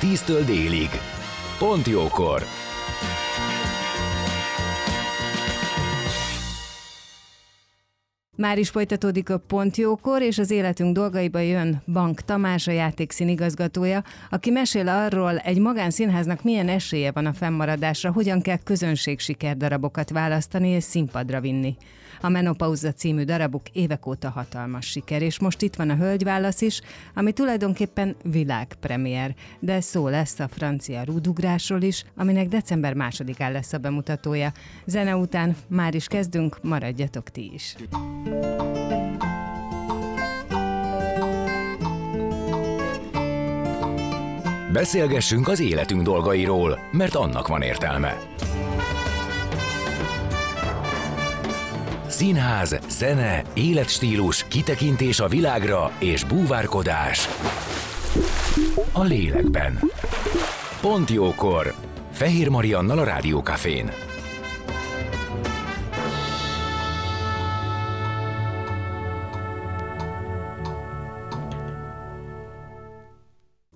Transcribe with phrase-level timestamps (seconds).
[0.00, 0.88] 10-től délig.
[1.58, 2.42] Pont jókor!
[8.36, 14.04] Már is folytatódik a Pontjókor, és az életünk dolgaiba jön Bank Tamás, a játékszín igazgatója,
[14.30, 20.68] aki mesél arról, egy magánszínháznak milyen esélye van a fennmaradásra, hogyan kell közönség sikerdarabokat választani
[20.68, 21.76] és színpadra vinni.
[22.20, 26.80] A Menopauza című darabuk évek óta hatalmas siker, és most itt van a Hölgyválasz is,
[27.14, 33.78] ami tulajdonképpen világpremier, de szó lesz a francia rúdugrásról is, aminek december másodikán lesz a
[33.78, 34.52] bemutatója.
[34.86, 37.74] Zene után már is kezdünk, maradjatok ti is.
[44.72, 48.16] Beszélgessünk az életünk dolgairól, mert annak van értelme.
[52.16, 57.28] Színház, zene, életstílus, kitekintés a világra és búvárkodás.
[58.92, 59.78] A lélekben.
[60.80, 61.74] Pont jókor.
[62.12, 63.90] Fehér Mariannal a Rádiókafén.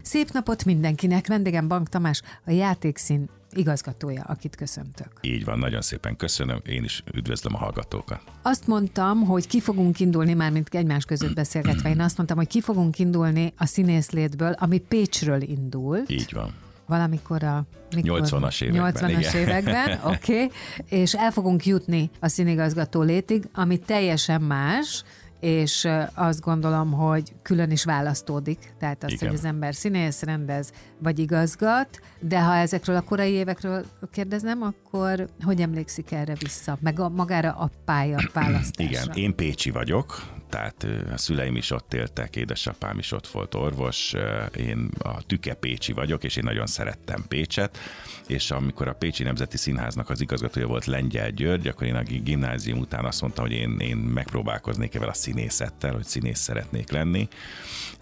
[0.03, 1.27] Szép napot mindenkinek!
[1.27, 5.09] Vendégem Bank Tamás, a játékszín igazgatója, akit köszöntök.
[5.21, 8.21] Így van, nagyon szépen köszönöm, én is üdvözlöm a hallgatókat.
[8.43, 12.47] Azt mondtam, hogy ki fogunk indulni, már mint egymás között beszélgetve, én azt mondtam, hogy
[12.47, 16.03] ki fogunk indulni a színészlétből, ami Pécsről indul.
[16.07, 16.55] Így van
[16.91, 18.21] valamikor a mikor?
[18.23, 18.95] 80-as években.
[18.95, 20.51] 80-as években, oké, okay.
[20.89, 25.05] és el fogunk jutni a színigazgató létig, ami teljesen más,
[25.41, 29.29] és azt gondolom, hogy külön is választódik, tehát az, Igen.
[29.29, 35.29] hogy az ember színész, rendez, vagy igazgat, de ha ezekről a korai évekről kérdezem, akkor
[35.43, 38.85] hogy emlékszik erre vissza, meg a, magára a pálya választásra?
[38.85, 44.15] Igen, én Pécsi vagyok, tehát a szüleim is ott éltek, édesapám is ott volt orvos,
[44.57, 47.79] én a Tüke Pécsi vagyok, és én nagyon szerettem Pécset,
[48.27, 52.79] és amikor a Pécsi Nemzeti Színháznak az igazgatója volt Lengyel György, akkor én a gimnázium
[52.79, 57.29] után azt mondtam, hogy én, én megpróbálkoznék evel a színészettel, hogy színész szeretnék lenni,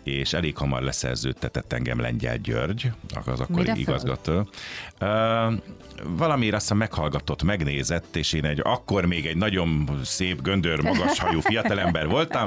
[0.02, 2.92] és elég hamar leszerződtetett engem Lengyel György,
[3.24, 4.48] az akkori Mire igazgató.
[5.00, 5.54] Uh,
[6.16, 11.40] valamiért azt meghallgatott, megnézett, és én egy akkor még egy nagyon szép, göndör, magas hajú
[11.40, 12.37] fiatalember voltam,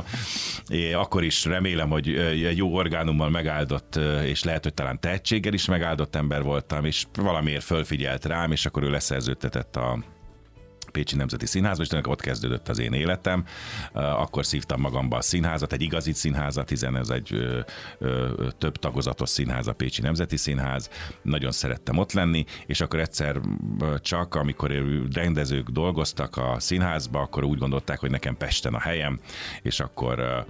[0.67, 5.65] és akkor is remélem, hogy egy jó orgánummal megáldott, és lehet, hogy talán tehetséggel is
[5.65, 10.03] megáldott ember voltam, és valamiért fölfigyelt rám, és akkor ő leszerződtetett a
[10.91, 13.45] Pécsi Nemzeti Színházba, és ott kezdődött az én életem.
[13.93, 17.59] Akkor szívtam magamba a színházat, egy igazi színházat, hiszen ez egy ö,
[17.97, 20.89] ö, több tagozatos színház, a Pécsi Nemzeti Színház.
[21.21, 23.39] Nagyon szerettem ott lenni, és akkor egyszer
[24.01, 24.71] csak, amikor
[25.13, 29.19] rendezők dolgoztak a színházba, akkor úgy gondolták, hogy nekem Pesten a helyem,
[29.61, 30.45] és akkor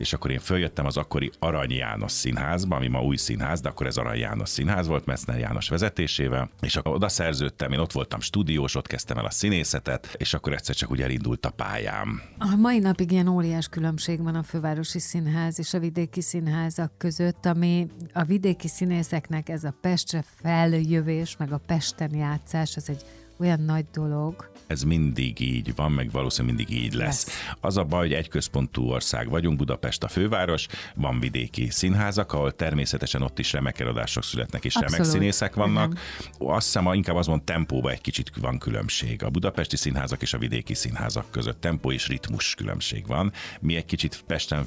[0.00, 3.86] és akkor én följöttem az akkori Arany János színházba, ami ma új színház, de akkor
[3.86, 8.20] ez Arany János színház volt, Metzner János vezetésével, és akkor oda szerződtem, én ott voltam
[8.20, 12.22] stúdiós, ott kezdtem el a színészetet, és akkor egyszer csak úgy elindult a pályám.
[12.38, 17.46] A mai napig ilyen óriás különbség van a fővárosi színház és a vidéki színházak között,
[17.46, 23.04] ami a vidéki színészeknek ez a Pestre feljövés, meg a Pesten játszás, az egy
[23.38, 24.49] olyan nagy dolog.
[24.70, 27.26] Ez mindig így van, meg valószínűleg mindig így lesz.
[27.26, 27.54] lesz.
[27.60, 32.52] Az a baj, hogy egy központú ország vagyunk, Budapest a főváros, van vidéki színházak, ahol
[32.56, 34.96] természetesen ott is remek előadások születnek, és Abszolút.
[34.96, 35.92] remek színészek vannak.
[35.92, 36.54] Uh-huh.
[36.54, 39.22] Azt hiszem, inkább az van tempóban egy kicsit van különbség.
[39.22, 43.32] A budapesti színházak és a vidéki színházak között tempó és ritmus különbség van.
[43.60, 44.66] Mi egy kicsit Pesten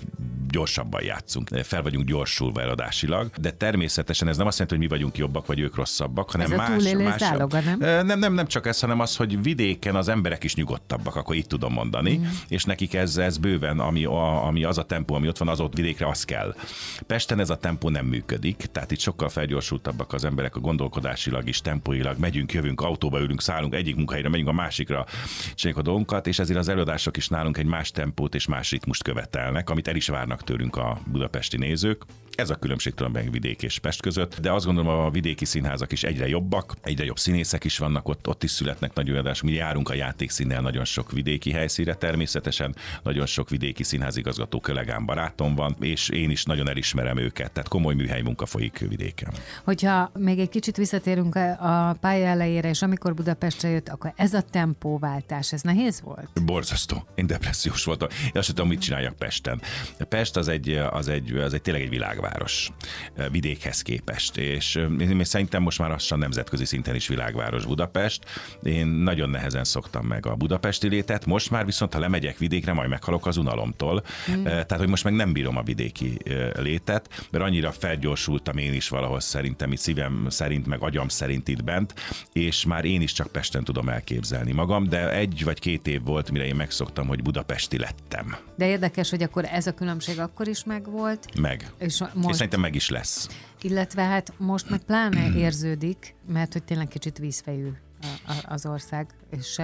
[0.50, 5.18] gyorsabban játszunk, fel vagyunk gyorsulva eladásilag, de természetesen ez nem azt jelenti, hogy mi vagyunk
[5.18, 7.20] jobbak, vagy ők rosszabbak, hanem ez más, a más.
[7.20, 8.06] Záloga, nem?
[8.06, 8.20] nem?
[8.20, 11.74] Nem, nem csak ez, hanem az, hogy vidéken az emberek is nyugodtabbak, akkor itt tudom
[11.74, 12.24] mondani, mm.
[12.48, 15.60] és nekik ez, ez bőven, ami, a, ami az a tempó, ami ott van, az
[15.60, 16.56] ott vidékre, az kell.
[17.08, 21.62] Pesten ez a tempó nem működik, tehát itt sokkal felgyorsultabbak az emberek a gondolkodásilag is,
[21.62, 25.06] tempóilag, megyünk, jövünk, autóba ülünk, szállunk egyik munkahelyre, megyünk a másikra,
[25.56, 29.04] csináljuk a dolgunkat, és ezért az előadások is nálunk egy más tempót és más ritmust
[29.04, 32.06] követelnek, amit el is várnak tőlünk a budapesti nézők.
[32.36, 36.04] Ez a különbség tulajdonképpen vidék és Pest között, de azt gondolom a vidéki színházak is
[36.04, 39.83] egyre jobbak, egyre jobb színészek is vannak ott, ott is születnek nagy előadások, mi járunk
[39.90, 45.76] indulunk a játékszínnel nagyon sok vidéki helyszíre természetesen, nagyon sok vidéki színházigazgató kollégám barátom van,
[45.80, 49.34] és én is nagyon elismerem őket, tehát komoly műhely munka folyik vidéken.
[49.64, 54.42] Hogyha még egy kicsit visszatérünk a pálya elejére, és amikor Budapestre jött, akkor ez a
[54.42, 56.44] tempóváltás, ez nehéz volt?
[56.46, 57.08] Borzasztó.
[57.16, 58.08] Én depressziós voltam.
[58.26, 59.62] Én azt tudom, mit csináljak Pesten.
[60.10, 62.72] Pest az egy, az egy, az egy tényleg egy világváros
[63.32, 68.26] vidékhez képest, és én szerintem most már lassan nemzetközi szinten is világváros Budapest.
[68.64, 72.90] Én nagyon nehezen szoktam meg a budapesti létet, most már viszont, ha lemegyek vidékre, majd
[72.90, 74.04] meghalok az unalomtól.
[74.32, 74.44] Mm.
[74.44, 76.18] Tehát, hogy most meg nem bírom a vidéki
[76.56, 81.64] létet, mert annyira felgyorsultam én is valahol szerintem, itt szívem szerint, meg agyam szerint itt
[81.64, 81.94] bent,
[82.34, 86.32] és már én is csak Pesten tudom elképzelni magam, de egy vagy két év volt,
[86.32, 88.36] mire én megszoktam, hogy budapesti lettem.
[88.56, 91.40] De érdekes, hogy akkor ez a különbség akkor is megvolt.
[91.40, 91.72] Meg.
[91.78, 92.30] És, most...
[92.30, 93.28] és szerintem meg is lesz.
[93.62, 97.70] Illetve hát most meg pláne érződik, mert hogy tényleg kicsit vízfejű
[98.48, 99.62] az ország, és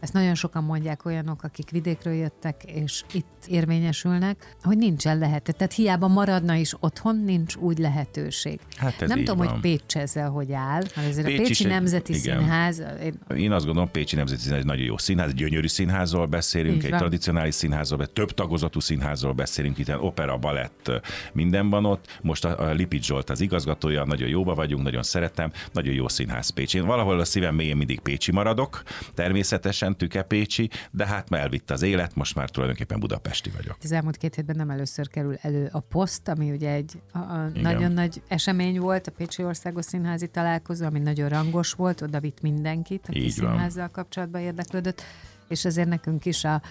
[0.00, 5.54] ezt nagyon sokan mondják olyanok, akik vidékről jöttek, és itt érvényesülnek, hogy nincsen lehet.
[5.56, 8.60] Tehát hiába maradna is otthon, nincs úgy lehetőség.
[8.76, 9.48] Hát ez Nem tudom, van.
[9.48, 12.82] hogy Pécs ezzel hogy áll, mert ezért Pécs a Pécsi Nemzeti egy, Színház...
[13.02, 13.36] Én...
[13.36, 16.90] én azt gondolom, Pécsi Nemzeti Színház egy nagyon jó színház, gyönyörű színházról beszélünk, Így egy
[16.90, 16.98] van.
[16.98, 20.90] tradicionális színházról, több tagozatú színházról beszélünk, itt opera, balett,
[21.32, 22.18] minden van ott.
[22.22, 26.48] Most a, a Lipit Zsolt az igazgatója, nagyon jóba vagyunk, nagyon szeretem, nagyon jó színház
[26.48, 26.74] Pécs.
[26.74, 28.82] Én valahol a szívem mélyén mindig Pécsi maradok,
[29.14, 33.76] természetesen, Tükepécsi, de hát már elvitte az élet, most már tulajdonképpen budapesti vagyok.
[33.82, 37.48] Az elmúlt két hétben nem először kerül elő a poszt, ami ugye egy a, a
[37.54, 42.40] nagyon nagy esemény volt, a Pécsi Országos Színházi Találkozó, ami nagyon rangos volt, oda vitt
[42.40, 43.90] mindenkit, aki Így színházzal van.
[43.92, 45.02] kapcsolatban érdeklődött,
[45.48, 46.62] és azért nekünk is a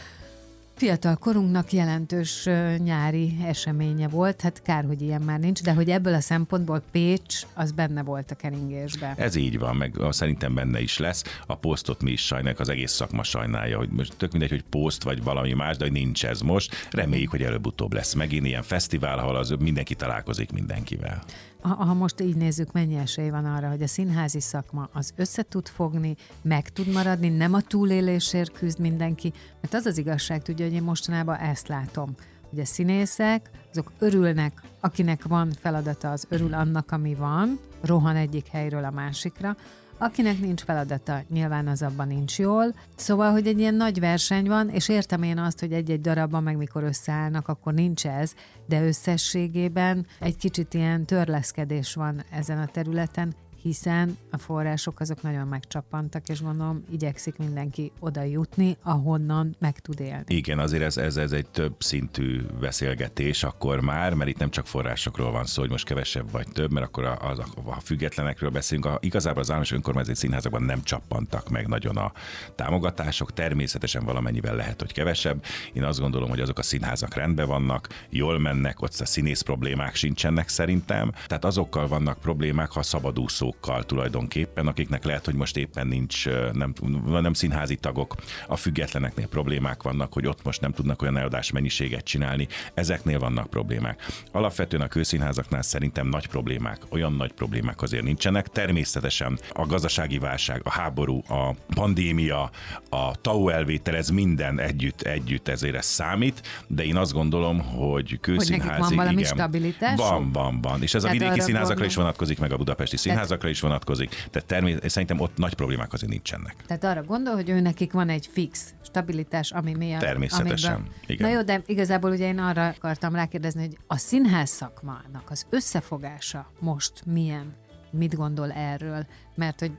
[0.75, 6.13] fiatal korunknak jelentős nyári eseménye volt, hát kár, hogy ilyen már nincs, de hogy ebből
[6.13, 9.13] a szempontból Pécs az benne volt a keringésben.
[9.17, 11.23] Ez így van, meg szerintem benne is lesz.
[11.45, 15.03] A posztot mi is sajnáljuk, az egész szakma sajnálja, hogy most tök mindegy, hogy poszt
[15.03, 16.75] vagy valami más, de hogy nincs ez most.
[16.91, 21.23] Reméljük, hogy előbb-utóbb lesz megint ilyen fesztivál, ahol az mindenki találkozik mindenkivel
[21.67, 25.67] ha, most így nézzük, mennyi esély van arra, hogy a színházi szakma az össze tud
[25.67, 30.73] fogni, meg tud maradni, nem a túlélésért küzd mindenki, mert az az igazság tudja, hogy
[30.73, 32.15] én mostanában ezt látom,
[32.49, 38.47] hogy a színészek, azok örülnek, akinek van feladata, az örül annak, ami van, rohan egyik
[38.47, 39.55] helyről a másikra,
[39.97, 42.75] Akinek nincs feladata, nyilván az abban nincs jól.
[42.95, 46.57] Szóval, hogy egy ilyen nagy verseny van, és értem én azt, hogy egy-egy darabban meg
[46.57, 48.33] mikor összeállnak, akkor nincs ez,
[48.65, 55.47] de összességében egy kicsit ilyen törleszkedés van ezen a területen, hiszen a források azok nagyon
[55.47, 60.23] megcsappantak, és gondolom igyekszik mindenki oda jutni, ahonnan meg tud élni.
[60.27, 64.67] Igen, azért ez, ez, ez egy több szintű beszélgetés akkor már, mert itt nem csak
[64.67, 68.85] forrásokról van szó, hogy most kevesebb vagy több, mert akkor a, a, a függetlenekről beszélünk.
[68.85, 72.11] A, igazából az államos önkormányzati színházakban nem csappantak meg nagyon a
[72.55, 75.43] támogatások, természetesen valamennyivel lehet, hogy kevesebb.
[75.73, 79.95] Én azt gondolom, hogy azok a színházak rendben vannak, jól mennek, ott a színész problémák
[79.95, 81.11] sincsenek szerintem.
[81.27, 86.73] Tehát azokkal vannak problémák, ha szabadúszó tagokkal tulajdonképpen, akiknek lehet, hogy most éppen nincs, nem,
[87.05, 88.15] nem színházi tagok,
[88.47, 93.49] a függetleneknél problémák vannak, hogy ott most nem tudnak olyan eladás mennyiséget csinálni, ezeknél vannak
[93.49, 94.05] problémák.
[94.31, 98.47] Alapvetően a kőszínházaknál szerintem nagy problémák, olyan nagy problémák azért nincsenek.
[98.47, 102.49] Természetesen a gazdasági válság, a háború, a pandémia,
[102.89, 108.19] a TAU elvétel, ez minden együtt, együtt ezért ez számít, de én azt gondolom, hogy
[108.19, 108.69] kőszínházi...
[108.69, 109.97] Hogy van valami igen, stabilitás?
[109.97, 110.81] Van, van, van.
[110.81, 111.89] És ez Tehát a vidéki színházakra gondol...
[111.89, 116.11] is vonatkozik, meg a budapesti színházakra is vonatkozik, tehát természetesen szerintem ott nagy problémák azért
[116.11, 116.55] nincsenek.
[116.67, 120.01] Tehát arra gondol, hogy ő nekik van egy fix stabilitás, ami miatt...
[120.01, 120.93] Természetesen, amiben...
[121.07, 121.29] igen.
[121.29, 126.51] Na jó, de igazából ugye én arra akartam rákérdezni, hogy a színház szakmának az összefogása
[126.59, 127.53] most milyen?
[127.91, 129.05] Mit gondol erről?
[129.35, 129.71] Mert hogy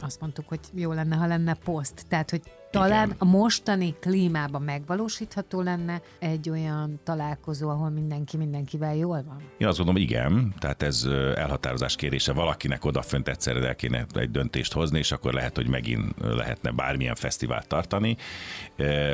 [0.00, 2.04] azt mondtuk, hogy jó lenne, ha lenne poszt.
[2.08, 3.16] Tehát, hogy talán Igen.
[3.18, 9.42] a mostani klímában megvalósítható lenne egy olyan találkozó, ahol mindenki mindenkivel jól van?
[9.58, 14.72] Én azt gondolom, igen, tehát ez elhatározás kérése valakinek odafönt egyszerre el kéne egy döntést
[14.72, 18.16] hozni, és akkor lehet, hogy megint lehetne bármilyen fesztivált tartani.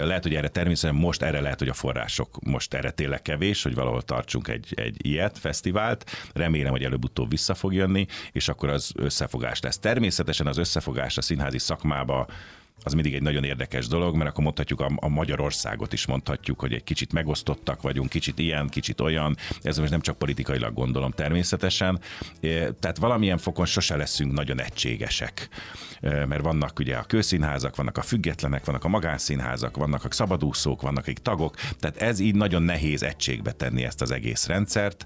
[0.02, 3.74] Lehet, hogy erre természetesen most erre lehet, hogy a források most erre tényleg kevés, hogy
[3.74, 6.10] valahol tartsunk egy, egy ilyet, fesztivált.
[6.32, 9.78] Remélem, hogy előbb-utóbb vissza fog jönni, és akkor az összefogás lesz.
[9.78, 12.26] Természetesen az összefogás a színházi szakmába
[12.82, 16.72] az mindig egy nagyon érdekes dolog, mert akkor mondhatjuk a, a Magyarországot is mondhatjuk, hogy
[16.72, 19.36] egy kicsit megosztottak vagyunk, kicsit ilyen, kicsit olyan.
[19.62, 22.00] Ez most nem csak politikailag gondolom természetesen.
[22.80, 25.48] Tehát valamilyen fokon sose leszünk nagyon egységesek.
[26.00, 31.08] Mert vannak ugye a kőszínházak, vannak a függetlenek, vannak a magánszínházak, vannak a szabadúszók, vannak
[31.08, 31.54] egy tagok.
[31.54, 35.04] Tehát ez így nagyon nehéz egységbe tenni ezt az egész rendszert.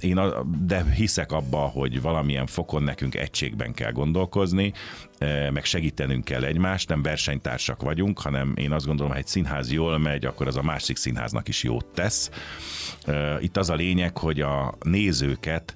[0.00, 0.20] Én
[0.66, 4.72] de hiszek abba, hogy valamilyen fokon nekünk egységben kell gondolkozni,
[5.52, 9.72] meg segítenünk kell egy egymást, nem versenytársak vagyunk, hanem én azt gondolom, ha egy színház
[9.72, 12.30] jól megy, akkor az a másik színháznak is jót tesz.
[13.40, 15.74] Itt az a lényeg, hogy a nézőket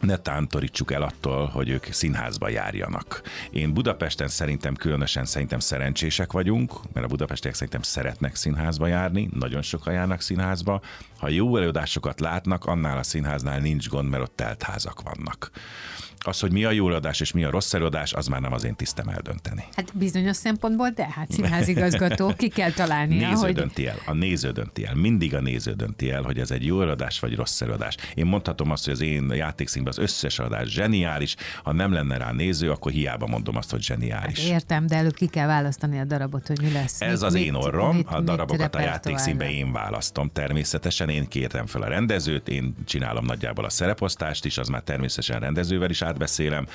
[0.00, 3.22] ne tántorítsuk el attól, hogy ők színházba járjanak.
[3.50, 9.62] Én Budapesten szerintem különösen szerintem szerencsések vagyunk, mert a budapestiek szerintem szeretnek színházba járni, nagyon
[9.62, 10.80] sokan járnak színházba.
[11.20, 15.50] Ha jó előadásokat látnak, annál a színháznál nincs gond, mert ott teltházak vannak.
[16.24, 18.64] Az, hogy mi a jó adás és mi a rossz előadás, az már nem az
[18.64, 19.64] én tisztem eldönteni.
[19.76, 23.16] Hát bizonyos szempontból, de hát színházigazgató, ki kell találni.
[23.24, 23.54] Néző hogy...
[23.54, 26.82] dönti el, a néző dönti el, mindig a néző dönti el, hogy ez egy jó
[26.82, 27.96] előadás vagy rossz előadás.
[28.14, 32.32] Én mondhatom azt, hogy az én játékszínben az összes adás zseniális, ha nem lenne rá
[32.32, 34.40] néző, akkor hiába mondom azt, hogy zseniális.
[34.40, 37.00] Hát értem, de előbb ki kell választani a darabot, hogy mi lesz.
[37.00, 40.30] Ez mit, az én orrom, mit, a darabokat a játékszínbe én választom.
[40.32, 45.40] Természetesen én kértem fel a rendezőt, én csinálom nagyjából a szereposztást is, az már természetesen
[45.40, 46.66] rendezővel is átbeszélem.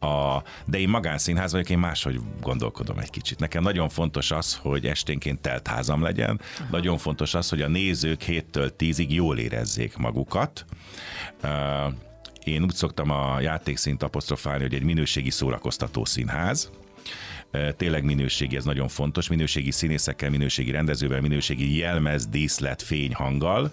[0.00, 3.38] A, de én magánszínház vagyok, én máshogy gondolkodom egy kicsit.
[3.38, 6.40] Nekem nagyon fontos az, hogy esténként telt házam legyen.
[6.58, 6.68] Aha.
[6.70, 10.64] Nagyon fontos az, hogy a nézők héttől tízig jól érezzék magukat.
[11.42, 11.50] Uh,
[12.44, 16.70] én úgy szoktam a játékszint apostrofálni, hogy egy minőségi szórakoztató színház,
[17.76, 23.72] tényleg minőségi, ez nagyon fontos, minőségi színészekkel, minőségi rendezővel, minőségi jelmez, díszlet, fény, hanggal,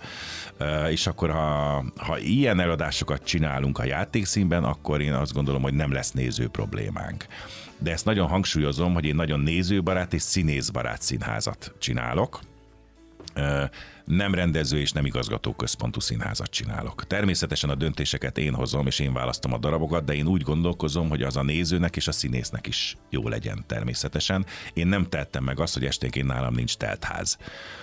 [0.89, 5.91] és akkor ha, ha ilyen eladásokat csinálunk a játékszínben, akkor én azt gondolom, hogy nem
[5.91, 7.25] lesz néző problémánk.
[7.77, 12.39] De ezt nagyon hangsúlyozom, hogy én nagyon nézőbarát és színészbarát színházat csinálok,
[14.09, 17.07] nem rendező és nem igazgató központú színházat csinálok.
[17.07, 21.21] Természetesen a döntéseket én hozom, és én választom a darabokat, de én úgy gondolkozom, hogy
[21.21, 24.45] az a nézőnek és a színésznek is jó legyen természetesen.
[24.73, 27.37] Én nem tettem meg azt, hogy esténként nálam nincs teltház.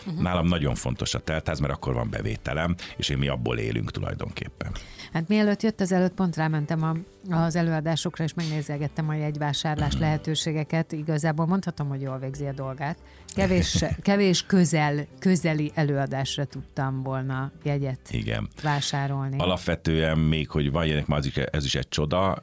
[0.06, 0.23] Uh-huh.
[0.23, 4.73] Nálam nagyon fontos a teltház, mert akkor van bevételem, és én mi abból élünk tulajdonképpen.
[5.12, 6.97] Hát mielőtt jött az előtt, pont rámentem a,
[7.30, 10.92] az előadásokra, és megnézelgettem a jegyvásárlás lehetőségeket.
[10.92, 12.99] Igazából mondhatom, hogy jól végzi a dolgát.
[13.35, 18.49] Kevés, kevés közel, közeli előadásra tudtam volna jegyet Igen.
[18.62, 19.38] vásárolni.
[19.38, 22.38] Alapvetően még, hogy van ez is, ez is egy csoda.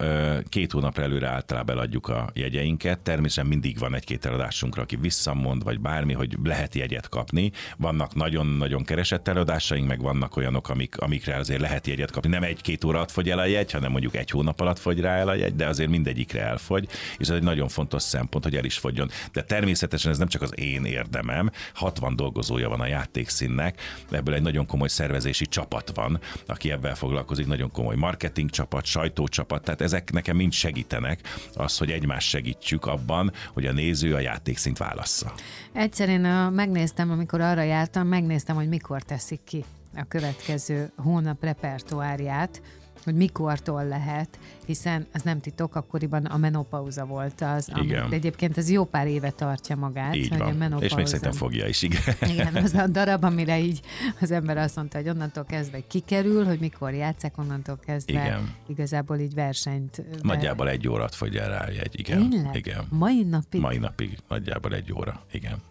[0.50, 3.00] Két hónap előre általában eladjuk a jegyeinket.
[3.00, 7.52] Természetesen mindig van egy-két eladásunkra, aki visszamond, vagy bármi, hogy lehet jegyet kapni.
[7.78, 12.30] Vannak nagyon-nagyon keresett eladásaink, meg vannak olyanok, amik, amikre azért lehet jegyet kapni.
[12.30, 15.15] Nem egy-két óra alatt fogy el a jegy, hanem mondjuk egy hónap alatt fogy rá
[15.15, 16.88] el a jegy, de azért mindegyikre elfogy,
[17.18, 19.10] és ez egy nagyon fontos szempont, hogy el is fogjon.
[19.32, 21.51] De természetesen ez nem csak az én érdemem.
[21.74, 27.48] 60 dolgozója van a játékszínnek, ebből egy nagyon komoly szervezési csapat van, aki ebben foglalkozik,
[27.48, 31.20] nagyon komoly marketing csapat, sajtócsapat, tehát ezek nekem mind segítenek
[31.53, 35.34] az, hogy egymást segítsük abban, hogy a néző a játékszint válassza.
[35.74, 39.65] Egyszer én megnéztem, amikor arra jártam, megnéztem, hogy mikor teszik ki
[39.96, 42.62] a következő hónap repertoárját,
[43.03, 48.00] hogy mikortól lehet, hiszen ez nem titok, akkoriban a menopauza volt az, igen.
[48.00, 50.15] Ami, de egyébként ez jó pár éve tartja magát.
[50.15, 50.62] Így van.
[50.62, 52.00] A És még szerintem fogja is, igen.
[52.22, 53.81] Igen, az a darab, amire így
[54.22, 58.55] az ember azt mondta, hogy onnantól kezdve kikerül, hogy mikor játszák, onnantól kezdve igen.
[58.67, 60.03] igazából így versenyt.
[60.22, 62.29] Nagyjából egy órát fogy el rá egy, igen.
[62.29, 62.55] Tényleg?
[62.55, 62.86] Igen.
[62.89, 63.62] Mai napig?
[63.62, 65.62] Mai napig nagyjából egy óra, igen.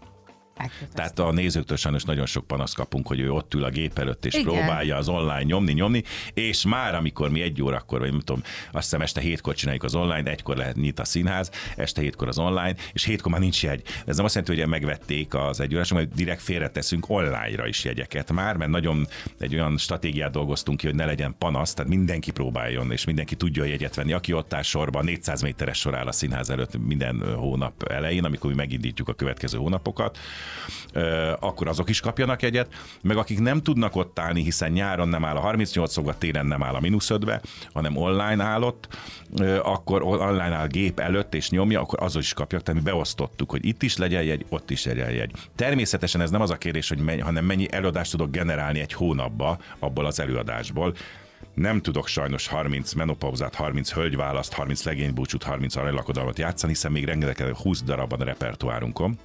[0.92, 4.24] Tehát a nézőktől sajnos nagyon sok panaszt kapunk, hogy ő ott ül a gép előtt,
[4.24, 4.44] és Igen.
[4.44, 6.02] próbálja az online nyomni, nyomni,
[6.34, 8.42] és már amikor mi egy órakor, vagy nem tudom,
[8.72, 12.38] azt hiszem este hétkor csináljuk az online, egykor lehet nyit a színház, este hétkor az
[12.38, 13.82] online, és hétkor már nincs jegy.
[14.06, 18.32] Ez nem azt jelenti, hogy megvették az egy órás, hogy direkt félreteszünk online-ra is jegyeket
[18.32, 19.06] már, mert nagyon
[19.38, 23.64] egy olyan stratégiát dolgoztunk ki, hogy ne legyen panasz, tehát mindenki próbáljon, és mindenki tudja
[23.64, 24.12] jegyet venni.
[24.12, 28.50] Aki ott áll sorban, 400 méteres sor áll a színház előtt minden hónap elején, amikor
[28.50, 30.18] mi megindítjuk a következő hónapokat,
[31.40, 35.36] akkor azok is kapjanak egyet, meg akik nem tudnak ott állni, hiszen nyáron nem áll
[35.36, 37.40] a 38 fokba, télen nem áll a mínusz 5
[37.72, 38.88] hanem online állott,
[39.62, 43.66] akkor online áll gép előtt és nyomja, akkor azok is kapják, tehát mi beosztottuk, hogy
[43.66, 45.32] itt is legyen jegy, ott is legyen jegy.
[45.56, 49.58] Természetesen ez nem az a kérdés, hogy mennyi, hanem mennyi előadást tudok generálni egy hónapba
[49.78, 50.94] abból az előadásból,
[51.54, 57.56] nem tudok sajnos 30 menopauzát, 30 hölgyválaszt, 30 legénybúcsút, 30 aranylakodalmat játszani, hiszen még rengeteg
[57.56, 59.18] 20 darabban a repertoárunkon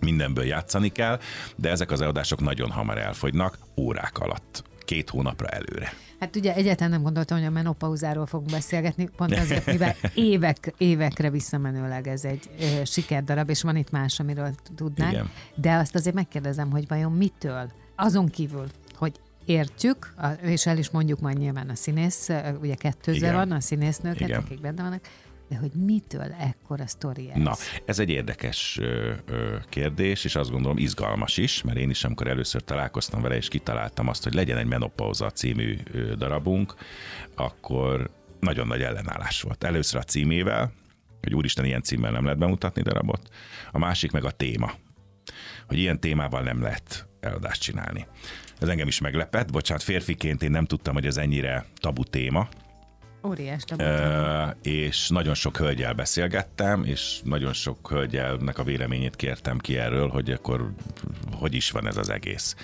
[0.00, 1.18] mindenből játszani kell,
[1.56, 5.92] de ezek az eladások nagyon hamar elfogynak, órák alatt két hónapra előre.
[6.20, 11.30] Hát ugye egyáltalán nem gondoltam, hogy a menopauzáról fogunk beszélgetni, pont azért, mivel évek, évekre
[11.30, 15.12] visszamenőleg ez egy e, sikerdarab, és van itt más, amiről tudnánk.
[15.12, 15.30] Igen.
[15.54, 17.70] De azt azért megkérdezem, hogy vajon mitől?
[17.96, 19.12] Azon kívül, hogy
[19.44, 24.40] értjük, és el is mondjuk majd nyilván a színész, ugye kettőző van, a színésznőket, Igen.
[24.40, 25.00] akik benne vannak,
[25.48, 27.42] de hogy mitől ekkora sztori ez?
[27.42, 32.04] Na, ez egy érdekes ö, ö, kérdés, és azt gondolom izgalmas is, mert én is,
[32.04, 36.74] amikor először találkoztam vele, és kitaláltam azt, hogy legyen egy Menopauza című ö, darabunk,
[37.34, 38.10] akkor
[38.40, 39.64] nagyon nagy ellenállás volt.
[39.64, 40.72] Először a címével,
[41.20, 43.28] hogy úristen, ilyen címmel nem lehet bemutatni darabot.
[43.72, 44.72] A másik meg a téma,
[45.66, 48.06] hogy ilyen témával nem lehet eladást csinálni.
[48.60, 52.48] Ez engem is meglepett, bocsánat, férfiként én nem tudtam, hogy ez ennyire tabu téma,
[53.26, 59.78] Óriás Ö, és nagyon sok hölgyel beszélgettem, és nagyon sok hölgyelnek a véleményét kértem ki
[59.78, 60.74] erről, hogy akkor
[61.32, 62.56] hogy is van ez az egész.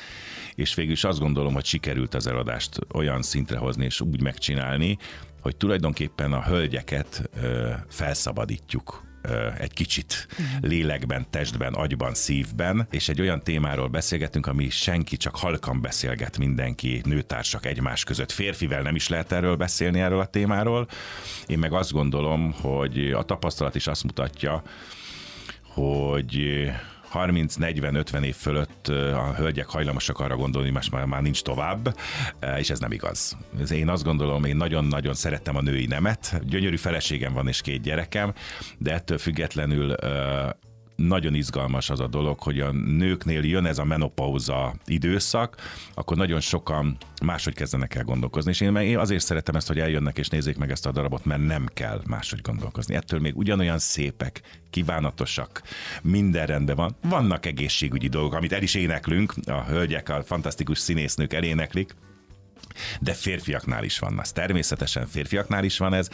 [0.54, 4.98] És végül is azt gondolom, hogy sikerült az eladást olyan szintre hozni és úgy megcsinálni,
[5.40, 9.09] hogy tulajdonképpen a hölgyeket ö, felszabadítjuk
[9.58, 10.26] egy kicsit
[10.60, 17.00] lélekben, testben, agyban, szívben, és egy olyan témáról beszélgetünk, ami senki csak halkan beszélget mindenki,
[17.04, 18.32] nőtársak egymás között.
[18.32, 20.88] Férfivel nem is lehet erről beszélni, erről a témáról.
[21.46, 24.62] Én meg azt gondolom, hogy a tapasztalat is azt mutatja,
[25.62, 26.64] hogy
[27.14, 31.96] 30-40-50 év fölött a hölgyek hajlamosak arra gondolni, most már, már nincs tovább,
[32.56, 33.36] és ez nem igaz.
[33.70, 38.32] Én azt gondolom, én nagyon-nagyon szerettem a női nemet, gyönyörű feleségem van és két gyerekem,
[38.78, 39.94] de ettől függetlenül
[41.06, 45.56] nagyon izgalmas az a dolog, hogy a nőknél jön ez a menopauza időszak,
[45.94, 48.50] akkor nagyon sokan máshogy kezdenek el gondolkozni.
[48.50, 51.46] És én, én azért szeretem ezt, hogy eljönnek és nézzék meg ezt a darabot, mert
[51.46, 52.94] nem kell máshogy gondolkozni.
[52.94, 54.40] Ettől még ugyanolyan szépek,
[54.70, 55.62] kívánatosak,
[56.02, 56.96] minden rendben van.
[57.02, 61.94] Vannak egészségügyi dolgok, amit el is éneklünk, a hölgyek, a fantasztikus színésznők eléneklik,
[63.00, 64.32] de férfiaknál is van az.
[64.32, 66.08] Természetesen férfiaknál is van ez,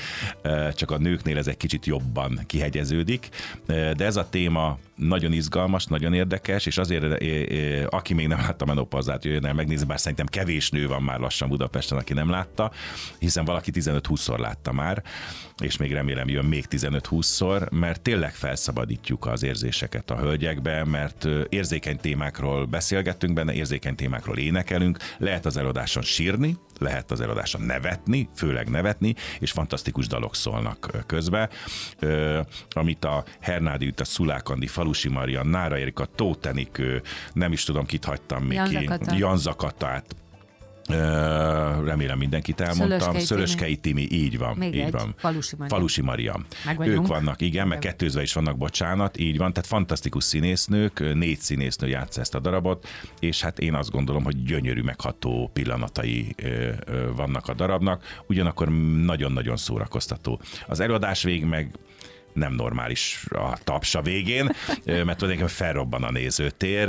[0.75, 3.29] csak a nőknél ez egy kicsit jobban kihegyeződik,
[3.67, 7.25] de ez a téma nagyon izgalmas, nagyon érdekes, és azért,
[7.89, 11.49] aki még nem látta menopauzát, jöjjön el megnézni, bár szerintem kevés nő van már lassan
[11.49, 12.73] Budapesten, aki nem látta,
[13.19, 15.03] hiszen valaki 15-20-szor látta már,
[15.63, 21.97] és még remélem jön még 15-20-szor, mert tényleg felszabadítjuk az érzéseket a hölgyekbe, mert érzékeny
[21.97, 28.69] témákról beszélgettünk benne, érzékeny témákról énekelünk, lehet az eladáson sírni, lehet az eladáson nevetni, főleg
[28.69, 31.49] nevetni, és fantasztikus dalok szólnak közbe,
[32.71, 38.45] amit a Hernádi a Szulákandi, Falusi Marian, Nára Erika, Tótenikő, nem is tudom, kit hagytam
[38.45, 39.11] még Janzakata.
[39.11, 40.17] ki, Janzakatát,
[41.85, 42.99] remélem mindenkit elmondtam.
[42.99, 44.57] Szöröskei Szöröskei Timi, így van.
[44.57, 45.14] Még így egy, van.
[45.19, 45.75] Falusi Maria.
[45.76, 46.40] Falusi Maria.
[46.78, 51.89] Ők vannak, igen, meg kettőzve is vannak, bocsánat, így van, tehát fantasztikus színésznők, négy színésznő
[51.89, 52.89] játsza ezt a darabot,
[53.21, 56.34] és hát én azt gondolom, hogy gyönyörű, megható pillanatai
[57.17, 58.69] vannak a darabnak, ugyanakkor
[59.04, 60.41] nagyon-nagyon szórakoztató.
[60.67, 61.71] Az előadás vég meg
[62.37, 64.45] nem normális a tapsa végén,
[64.85, 66.89] mert tulajdonképpen felrobban a nézőtér,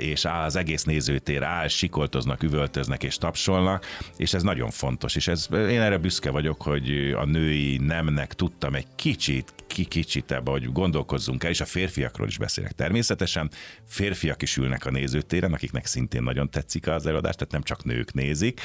[0.00, 5.46] és az egész nézőtér áll, sikoltoznak, üvöltöznek és tapsolnak, és ez nagyon fontos, és ez,
[5.50, 10.72] én erre büszke vagyok, hogy a női nemnek tudtam egy kicsit ki kicsit ebbe, hogy
[10.72, 12.72] gondolkozzunk el, és a férfiakról is beszélek.
[12.72, 13.50] Természetesen
[13.86, 18.12] férfiak is ülnek a nézőtéren, akiknek szintén nagyon tetszik az előadás, tehát nem csak nők
[18.12, 18.60] nézik,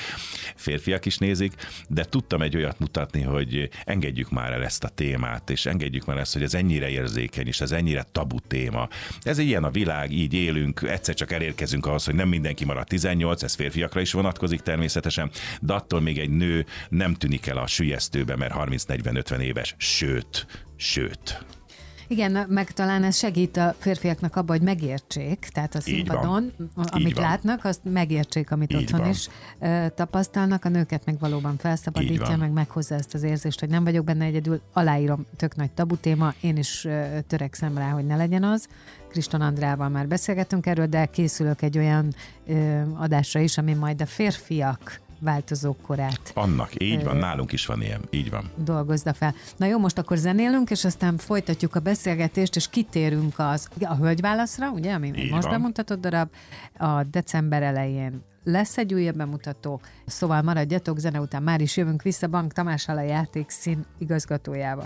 [0.55, 1.53] férfiak is nézik,
[1.87, 6.17] de tudtam egy olyat mutatni, hogy engedjük már el ezt a témát, és engedjük már
[6.17, 8.87] ezt, hogy ez ennyire érzékeny, és ez ennyire tabu téma.
[9.21, 13.43] Ez ilyen a világ, így élünk, egyszer csak elérkezünk ahhoz, hogy nem mindenki marad 18,
[13.43, 18.35] ez férfiakra is vonatkozik természetesen, de attól még egy nő nem tűnik el a sülyeztőbe,
[18.35, 20.47] mert 30-40-50 éves, sőt,
[20.81, 21.45] sőt.
[22.07, 27.65] Igen, meg talán ez segít a férfiaknak abba, hogy megértsék, tehát a színpadon, amit látnak,
[27.65, 29.09] azt megértsék, amit Így otthon van.
[29.09, 29.27] is
[29.59, 34.05] ö, tapasztalnak, a nőket meg valóban felszabadítja, meg meghozza ezt az érzést, hogy nem vagyok
[34.05, 38.43] benne egyedül, aláírom, tök nagy tabu téma, én is ö, törekszem rá, hogy ne legyen
[38.43, 38.67] az.
[39.09, 42.13] Kriston Andrával már beszélgettünk erről, de készülök egy olyan
[42.47, 48.01] ö, adásra is, ami majd a férfiak változókorát Annak, így van, nálunk is van ilyen,
[48.09, 48.51] így van.
[48.55, 49.33] dolgozza fel.
[49.57, 54.69] Na jó, most akkor zenélünk, és aztán folytatjuk a beszélgetést, és kitérünk az, a hölgyválaszra,
[54.69, 55.51] ugye, ami Így most van.
[55.51, 56.29] bemutatott darab,
[56.77, 62.27] a december elején lesz egy újabb bemutató, szóval maradjatok, zene után már is jövünk vissza
[62.27, 64.85] Bank Tamással a játékszín igazgatójával.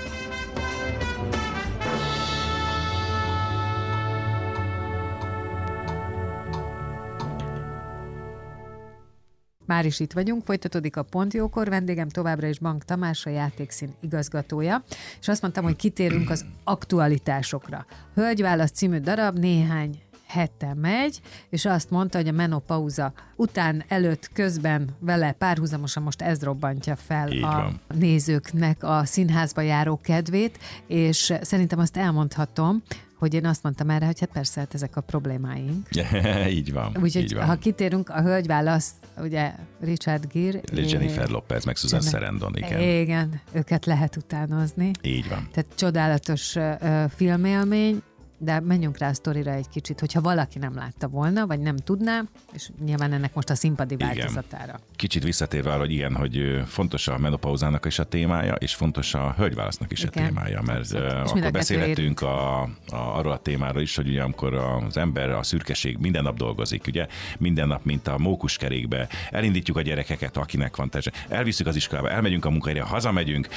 [9.71, 13.93] Már is itt vagyunk, folytatódik a Pont Jókor, vendégem továbbra is Bank Tamás, a játékszín
[13.99, 14.83] igazgatója,
[15.19, 17.85] és azt mondtam, hogy kitérünk az aktualitásokra.
[18.13, 24.89] Hölgyválasz című darab néhány hete megy, és azt mondta, hogy a menopauza után, előtt, közben
[24.99, 27.81] vele párhuzamosan most ez robbantja fel Így a van.
[27.87, 32.83] nézőknek a színházba járó kedvét, és szerintem azt elmondhatom,
[33.21, 35.87] hogy én azt mondtam erre, hogy hát persze, hát ezek a problémáink.
[36.59, 36.97] így van.
[37.01, 37.45] Úgyhogy így van.
[37.45, 40.59] ha kitérünk, a hölgy válasz, ugye Richard Gere.
[40.73, 42.79] Jennifer Lopez, meg Susan Sarandon, igen.
[42.79, 44.91] Igen, őket lehet utánozni.
[45.01, 45.47] Így van.
[45.51, 48.01] Tehát csodálatos uh, filmélmény,
[48.43, 52.23] de menjünk rá a sztorira egy kicsit, hogyha valaki nem látta volna, vagy nem tudná,
[52.53, 54.07] és nyilván ennek most a színpadi Igen.
[54.07, 54.79] változatára.
[54.95, 59.33] Kicsit visszatérve arra, hogy igen, hogy fontos a menopauzának is a témája, és fontos a
[59.37, 61.11] hölgyválasznak is Igen, a témája, mert abszolút.
[61.11, 65.43] uh, akkor beszélhetünk a, a, arról a témáról is, hogy ugye amikor az ember a
[65.43, 67.07] szürkeség minden nap dolgozik, ugye
[67.39, 72.45] minden nap, mint a mókuskerékbe, elindítjuk a gyerekeket, akinek van teljesen, elviszük az iskolába, elmegyünk
[72.45, 73.47] a munkahelyre, hazamegyünk,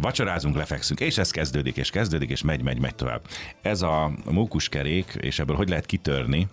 [0.00, 3.20] vacsorázunk, lefekszünk, és ez kezdődik, és kezdődik, és megy, megy, megy tovább.
[3.62, 6.48] Ez a mókuskerék, és ebből hogy lehet kitörni,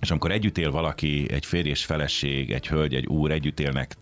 [0.00, 3.96] és amikor együtt él valaki, egy férj és feleség, egy hölgy, egy úr, együtt élnek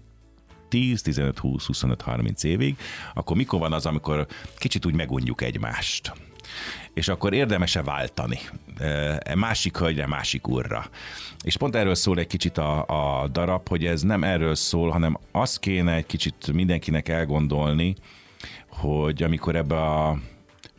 [0.68, 2.77] 10, 15, 20, 25, 30 évig,
[3.14, 4.27] akkor mikor van az, amikor
[4.59, 6.12] kicsit úgy megunjuk egymást?
[6.94, 8.38] és akkor érdemese váltani
[8.79, 10.87] e, másik hölgyre, másik úrra.
[11.42, 12.85] És pont erről szól egy kicsit a,
[13.23, 17.94] a darab, hogy ez nem erről szól, hanem azt kéne egy kicsit mindenkinek elgondolni,
[18.68, 20.18] hogy amikor ebbe a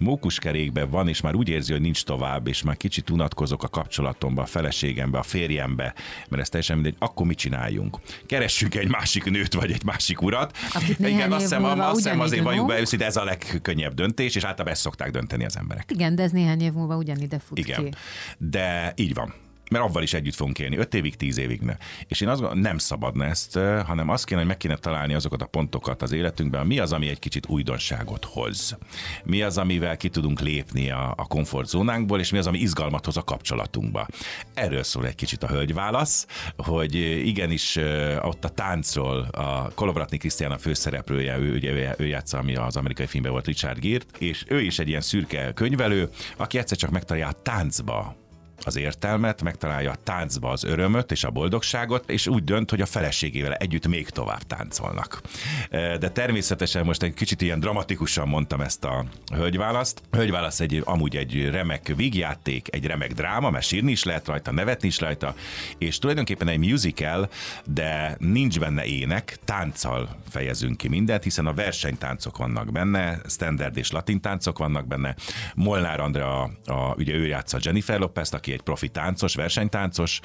[0.02, 4.42] mókuskerékben van, és már úgy érzi, hogy nincs tovább, és már kicsit unatkozok a kapcsolatomba,
[4.42, 5.94] a feleségembe, a férjembe,
[6.30, 7.98] mert ez teljesen mindegy, akkor mit csináljunk?
[8.26, 10.58] Keressünk egy másik nőt, vagy egy másik urat.
[10.74, 12.84] Akit Igen, azt hiszem, azt hiszem azért valljuk be unok.
[12.84, 15.92] őszintén, ez a legkönnyebb döntés, és általában ezt szokták dönteni az emberek.
[15.92, 17.84] Igen, de ez néhány év múlva ugyanide fut Igen.
[17.84, 17.90] ki.
[18.38, 19.34] De így van.
[19.72, 21.76] Mert avval is együtt fogunk élni, 5 évig, 10 évig ne.
[22.08, 25.42] És én azt gondolom, nem szabadna ezt, hanem azt kéne, hogy meg kéne találni azokat
[25.42, 28.78] a pontokat az életünkben, mi az, ami egy kicsit újdonságot hoz.
[29.24, 33.18] Mi az, amivel ki tudunk lépni a, a komfortzónánkból, és mi az, ami izgalmat hoz
[33.18, 34.08] a kapcsolatunkba.
[34.54, 36.96] Erről szól egy kicsit a hölgyválasz, hogy
[37.28, 37.76] igenis
[38.22, 43.06] ott a táncról a Kolovratni Krisztián a főszereplője, ő, ugye, ő játsza, ami az amerikai
[43.06, 47.28] filmben volt Richard Gere, és ő is egy ilyen szürke könyvelő, aki egyszer csak megtalálja
[47.28, 48.21] a táncba
[48.66, 52.86] az értelmet, megtalálja a táncba az örömöt és a boldogságot, és úgy dönt, hogy a
[52.86, 55.22] feleségével együtt még tovább táncolnak.
[55.70, 60.02] De természetesen most egy kicsit ilyen dramatikusan mondtam ezt a hölgyválaszt.
[60.12, 64.88] Hölgyválasz egy, amúgy egy remek vígjáték, egy remek dráma, mert sírni is lehet rajta, nevetni
[64.88, 65.36] is rajta,
[65.78, 67.30] és tulajdonképpen egy musical,
[67.66, 73.92] de nincs benne ének, tánccal fejezünk ki mindent, hiszen a versenytáncok vannak benne, standard és
[73.92, 75.16] latin táncok vannak benne.
[75.56, 80.20] Molnár Andrea, a, a, ugye ő játsza Jennifer Lopez, aki egy profi táncos, versenytáncos,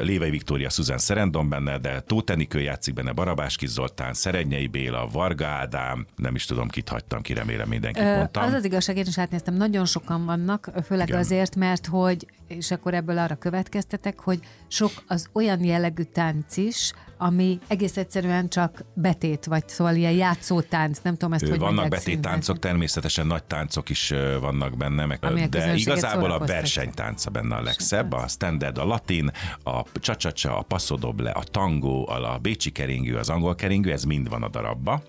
[0.00, 5.06] Lévei Viktória, Susan Sarandon benne, de Tóth Enikő játszik benne, Barabás Kis Zoltán, Szerednyei Béla,
[5.12, 8.42] Varga Ádám, nem is tudom, kit hagytam ki, remélem mindenkit Ö, mondtam.
[8.42, 11.20] Az az igazság, én is átnéztem, nagyon sokan vannak, főleg Igen.
[11.20, 16.92] azért, mert hogy, és akkor ebből arra következtetek, hogy sok az olyan jellegű tánc is,
[17.18, 21.88] ami egész egyszerűen csak betét, vagy szóval ilyen játszótánc, nem tudom ezt, Ö, hogy Vannak
[21.88, 22.60] betéttáncok, színben.
[22.60, 28.12] természetesen nagy táncok is vannak benne, meg, a de igazából a versenytánca benne a legszebb,
[28.12, 29.30] a standard, a latin,
[29.64, 34.28] a csacsacsa, a passodoble, a tangó, a, a bécsi keringő, az angol keringő, ez mind
[34.28, 35.02] van a darabba.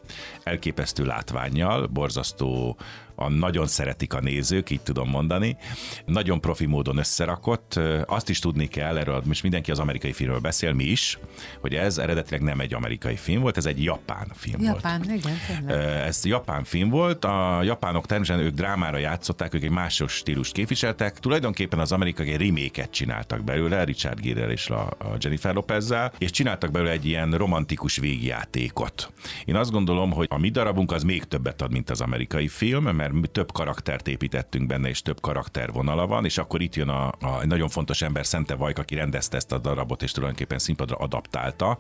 [0.44, 2.78] Elképesztő látványjal, borzasztó
[3.20, 5.58] a nagyon szeretik a nézők, így tudom mondani.
[6.06, 7.80] Nagyon profi módon összerakott.
[8.06, 11.20] Azt is tudni kell, erről most mindenki az amerikai filmről beszél, mi is,
[11.62, 14.76] hogy ez eredetileg nem egy amerikai film volt, ez egy japán film volt.
[14.76, 16.06] Japán, igen, tényleg.
[16.06, 21.20] Ez japán film volt, a japánok természetesen ők drámára játszották, ők egy másos stílust képviseltek,
[21.20, 26.32] tulajdonképpen az amerikai egy remake csináltak belőle, Richard Gere és a a Jennifer Lopezzel, és
[26.32, 29.12] csináltak belőle egy ilyen romantikus végjátékot.
[29.46, 32.84] Én azt gondolom, hogy a mi darabunk az még többet ad, mint az amerikai film,
[32.84, 37.08] mert mi több karaktert építettünk benne, és több karaktervonala van, és akkor itt jön a,
[37.08, 41.78] a nagyon fontos ember, Szente Vajk, aki rendezte ezt a darabot, és tulajdonképpen színpadra adaptálta.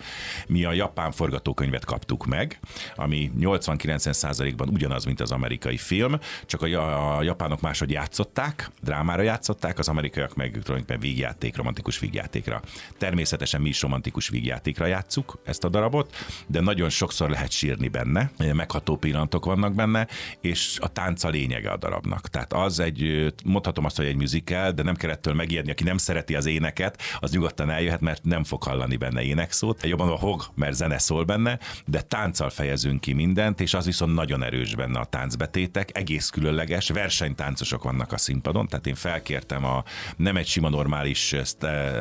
[0.47, 2.59] Mi a japán forgatókönyvet kaptuk meg,
[2.95, 9.79] ami 80-90%-ban ugyanaz, mint az amerikai film, csak a, a japánok máshogy játszották, drámára játszották,
[9.79, 12.61] az amerikaiak meg tulajdonképpen vígjáték, romantikus vígjátékra.
[12.97, 16.15] Természetesen mi is romantikus vígjátékra játszuk ezt a darabot,
[16.47, 20.07] de nagyon sokszor lehet sírni benne, megható pillanatok vannak benne,
[20.41, 22.27] és a tánc a lényege a darabnak.
[22.27, 25.97] Tehát az egy, mondhatom azt, hogy egy musical, de nem kell ettől megijedni, aki nem
[25.97, 29.85] szereti az éneket, az nyugodtan eljöhet, mert nem fog hallani benne énekszót.
[29.85, 34.13] Jobban a hog, mert zene szól benne, de tánccal fejezünk ki mindent, és az viszont
[34.13, 39.83] nagyon erős benne a táncbetétek, egész különleges, versenytáncosok vannak a színpadon, tehát én felkértem a
[40.17, 41.35] nem egy sima normális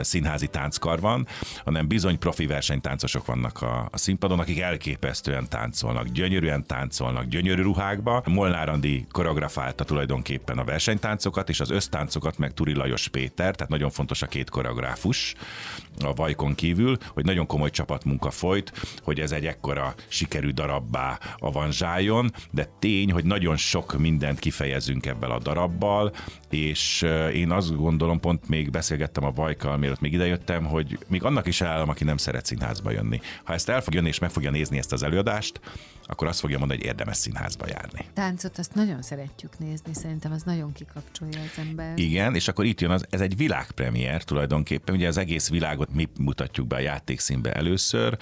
[0.01, 1.27] színházi tánckar van,
[1.65, 8.23] hanem bizony profi versenytáncosok vannak a, a színpadon, akik elképesztően táncolnak, gyönyörűen táncolnak, gyönyörű ruhákba.
[8.27, 8.69] Molnár
[9.11, 14.27] koreografálta tulajdonképpen a versenytáncokat, és az össztáncokat meg Turi Lajos Péter, tehát nagyon fontos a
[14.27, 15.35] két koreográfus
[16.05, 22.33] a Vajkon kívül, hogy nagyon komoly csapatmunka folyt, hogy ez egy ekkora sikerű darabbá avanzsáljon,
[22.51, 26.13] de tény, hogy nagyon sok mindent kifejezünk ebből a darabbal,
[26.51, 31.47] és én azt gondolom, pont még beszélgettem a Vajkal, mielőtt még idejöttem, hogy még annak
[31.47, 33.21] is elállom, aki nem szeret színházba jönni.
[33.45, 35.61] Ha ezt el fog jönni és meg fogja nézni ezt az előadást,
[36.11, 38.05] akkor azt fogja mondani, hogy érdemes színházba járni.
[38.15, 41.99] Táncot azt nagyon szeretjük nézni, szerintem az nagyon kikapcsolja az ember.
[41.99, 46.09] Igen, és akkor itt jön az, ez egy világpremiér tulajdonképpen, ugye az egész világot mi
[46.21, 48.17] mutatjuk be a játékszínbe először.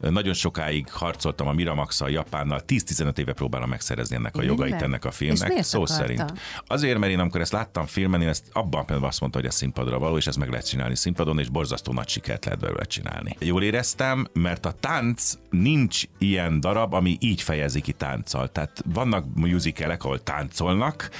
[0.00, 4.88] Nagyon sokáig harcoltam a miramax a Japánnal, 10-15 éve próbálom megszerezni ennek a jogait Minden?
[4.88, 6.02] ennek a És filmnek, miért szó akarta?
[6.02, 6.32] szerint.
[6.66, 9.48] Azért, mert én amikor ezt láttam filmen, én ezt abban a pillanatban azt mondta, hogy
[9.48, 12.84] ez színpadra való, és ezt meg lehet csinálni színpadon, és borzasztó nagy sikert lehet belőle
[12.84, 13.36] csinálni.
[13.38, 18.48] Jól éreztem, mert a tánc nincs ilyen darab, ami így fejezi ki tánccal.
[18.48, 21.10] Tehát vannak musicalek, ahol táncolnak,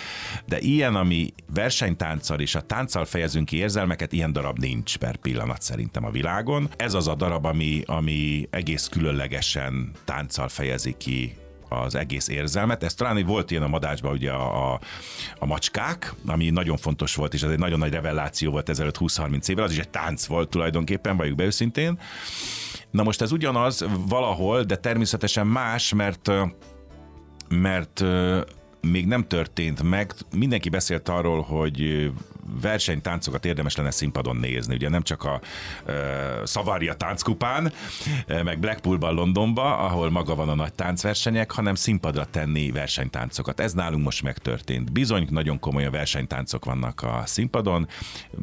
[0.46, 5.62] de ilyen, ami versenytánccal és a tánccal fejezünk ki érzelmeket, ilyen darab nincs per pillanat
[5.62, 6.68] szerintem a világon.
[6.76, 11.34] Ez az a darab, ami, ami egész különlegesen tánccal fejezi ki
[11.68, 12.82] az egész érzelmet.
[12.82, 14.80] Ez talán volt ilyen a madácsban ugye a, a,
[15.38, 19.48] a macskák, ami nagyon fontos volt, és ez egy nagyon nagy reveláció volt ezelőtt 20-30
[19.48, 21.98] évvel, az is egy tánc volt tulajdonképpen, valljuk be őszintén.
[22.90, 26.30] Na most ez ugyanaz valahol, de természetesen más, mert
[27.48, 28.04] mert
[28.80, 30.14] még nem történt meg.
[30.36, 32.10] Mindenki beszélt arról, hogy
[32.60, 34.74] versenytáncokat érdemes lenne színpadon nézni.
[34.74, 35.40] Ugye nem csak a
[35.86, 35.94] uh,
[36.46, 37.72] Savaria tánckupán,
[38.26, 43.60] ö, meg Blackpoolban, Londonban, ahol maga van a nagy táncversenyek, hanem színpadra tenni versenytáncokat.
[43.60, 44.92] Ez nálunk most megtörtént.
[44.92, 47.88] Bizony nagyon komoly a versenytáncok vannak a színpadon,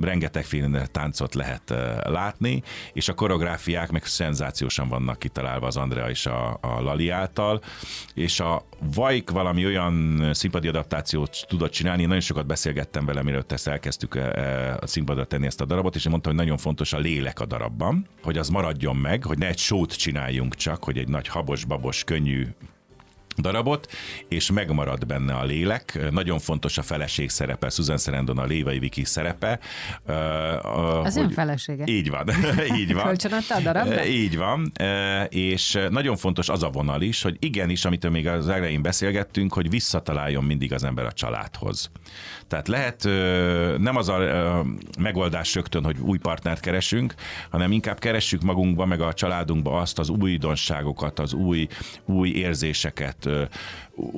[0.01, 6.57] rengetegféle táncot lehet látni, és a koreográfiák meg szenzációsan vannak kitalálva az Andrea és a,
[6.61, 7.61] a Lali által,
[8.13, 13.51] és a Vajk valami olyan színpadi adaptációt tudott csinálni, én nagyon sokat beszélgettem vele, mielőtt
[13.51, 16.93] ezt elkezdtük eh, a színpadra tenni ezt a darabot, és én mondtam, hogy nagyon fontos
[16.93, 20.97] a lélek a darabban, hogy az maradjon meg, hogy ne egy sót csináljunk csak, hogy
[20.97, 22.47] egy nagy habos-babos, könnyű
[23.37, 23.91] darabot,
[24.27, 25.99] és megmarad benne a lélek.
[26.11, 29.59] Nagyon fontos a feleség szerepe, Susan Sarandon a Lévai Viki szerepe.
[31.03, 31.83] Az ön felesége.
[31.87, 32.29] Így van,
[32.79, 33.03] így van.
[33.03, 34.05] Kölcsönadta a darabra?
[34.05, 34.71] Így van,
[35.29, 39.69] és nagyon fontos az a vonal is, hogy igenis, amit még az elején beszélgettünk, hogy
[39.69, 41.91] visszataláljon mindig az ember a családhoz.
[42.47, 43.03] Tehát lehet
[43.77, 44.65] nem az a
[44.99, 47.13] megoldás rögtön, hogy új partnert keresünk,
[47.49, 51.67] hanem inkább keressük magunkba, meg a családunkba azt az újdonságokat, az új,
[52.05, 53.26] új érzéseket,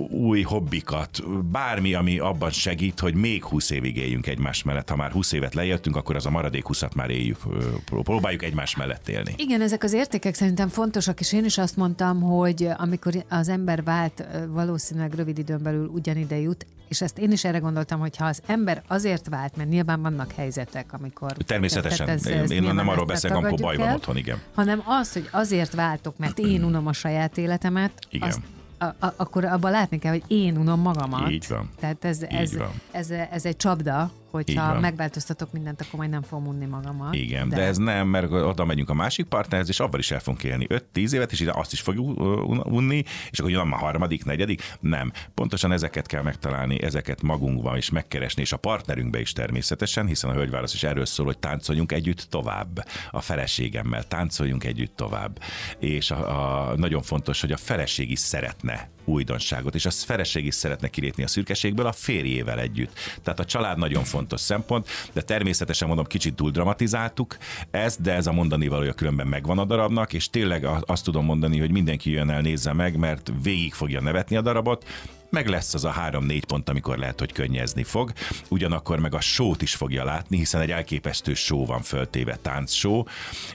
[0.09, 4.89] új hobbikat, bármi, ami abban segít, hogy még 20 évig éljünk egymás mellett.
[4.89, 7.37] Ha már 20 évet leéltünk, akkor az a maradék 20-at már éljük,
[7.85, 9.33] próbáljuk egymás mellett élni.
[9.37, 13.83] Igen, ezek az értékek szerintem fontosak, és én is azt mondtam, hogy amikor az ember
[13.83, 18.25] vált, valószínűleg rövid időn belül ugyanide jut, és ezt én is erre gondoltam, hogy ha
[18.25, 21.31] az ember azért vált, mert nyilván vannak helyzetek, amikor...
[21.31, 22.05] Természetesen.
[22.05, 24.37] tehát Én- én nem arról beszélek, amikor baj van otthon, igen.
[24.53, 28.27] Hanem az, hogy azért váltok, mert én unom a saját életemet, Igen.
[28.27, 28.39] azt
[28.79, 31.29] a, a, akkor abban látni kell, hogy én unom magamat.
[31.29, 31.69] Így van.
[31.79, 32.71] Tehát ez, ez, van.
[32.91, 37.15] ez, ez egy csapda, hogyha megváltoztatok mindent, akkor majd nem fogom unni magamat.
[37.15, 40.19] Igen, de, de ez nem, mert oda megyünk a másik partnerhez, és avval is el
[40.19, 42.19] fogunk élni 5-10 évet, és ide azt is fogjuk
[42.65, 44.77] unni, és akkor jön a harmadik, negyedik.
[44.79, 45.11] Nem.
[45.33, 50.33] Pontosan ezeket kell megtalálni, ezeket magunkban is megkeresni, és a partnerünkbe is természetesen, hiszen a
[50.33, 52.87] hölgyválasz is erről szól, hogy táncoljunk együtt tovább.
[53.11, 55.41] A feleségemmel táncoljunk együtt tovább.
[55.79, 60.55] És a, a, nagyon fontos, hogy a feleség is szeretne újdonságot, és a feleség is
[60.55, 62.93] szeretne kilépni a szürkeségből a férjével együtt.
[63.23, 67.37] Tehát a család nagyon fontos szempont, de természetesen mondom, kicsit túl dramatizáltuk
[67.71, 71.59] ezt, de ez a mondani valója különben megvan a darabnak, és tényleg azt tudom mondani,
[71.59, 74.85] hogy mindenki jön el, nézze meg, mert végig fogja nevetni a darabot,
[75.29, 78.11] meg lesz az a három-négy pont, amikor lehet, hogy könnyezni fog,
[78.49, 83.03] ugyanakkor meg a sót is fogja látni, hiszen egy elképesztő show van föltéve, tánc show,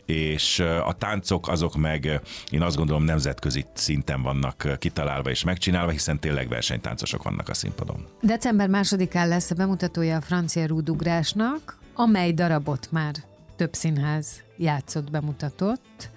[0.06, 6.20] és a táncok azok meg én azt gondolom nemzetközi szinten vannak kitalálva és megcsinálva, hiszen
[6.20, 8.06] tényleg versenytáncosok vannak a színpadon.
[8.22, 13.14] December másodikán lesz a bemutatója a francia rúdugrásnak, amely darabot már
[13.56, 16.10] több színház játszott, bemutatott.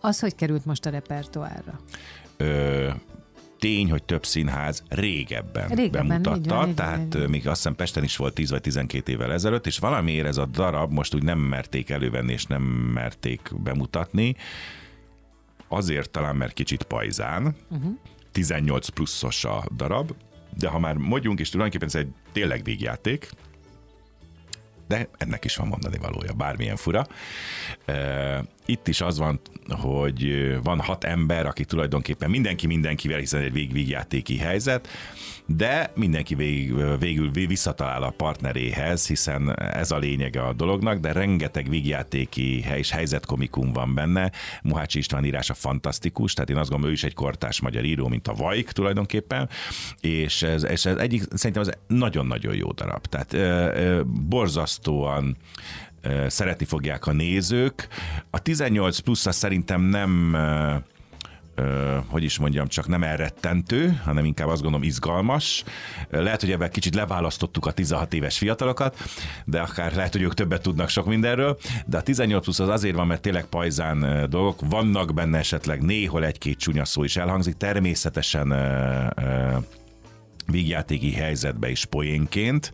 [0.00, 1.80] Az, hogy került most a repertoárra?
[2.36, 2.90] Ö,
[3.58, 7.30] tény, hogy több színház régebben, Régebben, így bemutatta, van, így van, tehát így van.
[7.30, 10.46] még azt hiszem Pesten is volt 10 vagy 12 évvel ezelőtt, és valamiért ez a
[10.46, 12.62] darab most úgy nem merték elővenni, és nem
[12.94, 14.36] merték bemutatni,
[15.68, 17.54] azért talán, mert kicsit pajzán, Mhm.
[17.70, 17.98] uh-huh.
[18.32, 20.10] 18 pluszos a darab,
[20.58, 23.30] de ha már mondjunk, és tulajdonképpen ez egy tényleg végjáték,
[24.88, 27.06] de ennek is van mondani valója, bármilyen fura.
[28.70, 33.72] Itt is az van, hogy van hat ember, aki tulajdonképpen mindenki mindenkivel, hiszen egy vég,
[33.72, 34.88] végjátéki helyzet,
[35.46, 41.68] de mindenki vég, végül visszatalál a partneréhez, hiszen ez a lényege a dolognak, de rengeteg
[41.68, 44.32] vígjátéki hely és helyzetkomikum van benne.
[44.62, 48.28] Muhácsi István írása fantasztikus, tehát én azt gondolom, ő is egy kortás magyar író, mint
[48.28, 49.48] a Vajk tulajdonképpen,
[50.00, 53.06] és ez, és ez egyik, szerintem az nagyon-nagyon jó darab.
[53.06, 53.36] Tehát
[54.06, 55.36] borzasztóan
[56.26, 57.88] szeretni fogják a nézők.
[58.30, 60.36] A 18 plusz szerintem nem
[62.06, 65.64] hogy is mondjam, csak nem elrettentő, hanem inkább azt gondolom izgalmas.
[66.10, 68.98] Lehet, hogy ebben kicsit leválasztottuk a 16 éves fiatalokat,
[69.44, 72.94] de akár lehet, hogy ők többet tudnak sok mindenről, de a 18 plusz az azért
[72.94, 78.54] van, mert tényleg pajzán dolgok, vannak benne esetleg néhol egy-két csúnya szó is elhangzik, természetesen
[80.50, 82.72] vígjátéki helyzetbe is poénként,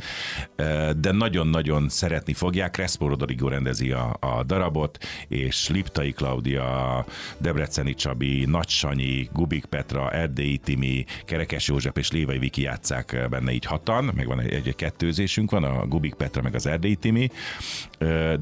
[0.96, 2.70] de nagyon-nagyon szeretni fogják.
[2.70, 7.04] Crespo Rodrigo rendezi a, a darabot, és Liptai Klaudia,
[7.38, 13.52] Debreceni Csabi, Nagy Sanyi, Gubik Petra, Erdélyi Timi, Kerekes József és Lévai Viki játszák benne
[13.52, 17.30] így hatan, meg van egy, egy kettőzésünk, van a Gubik Petra meg az Erdélyi Timi,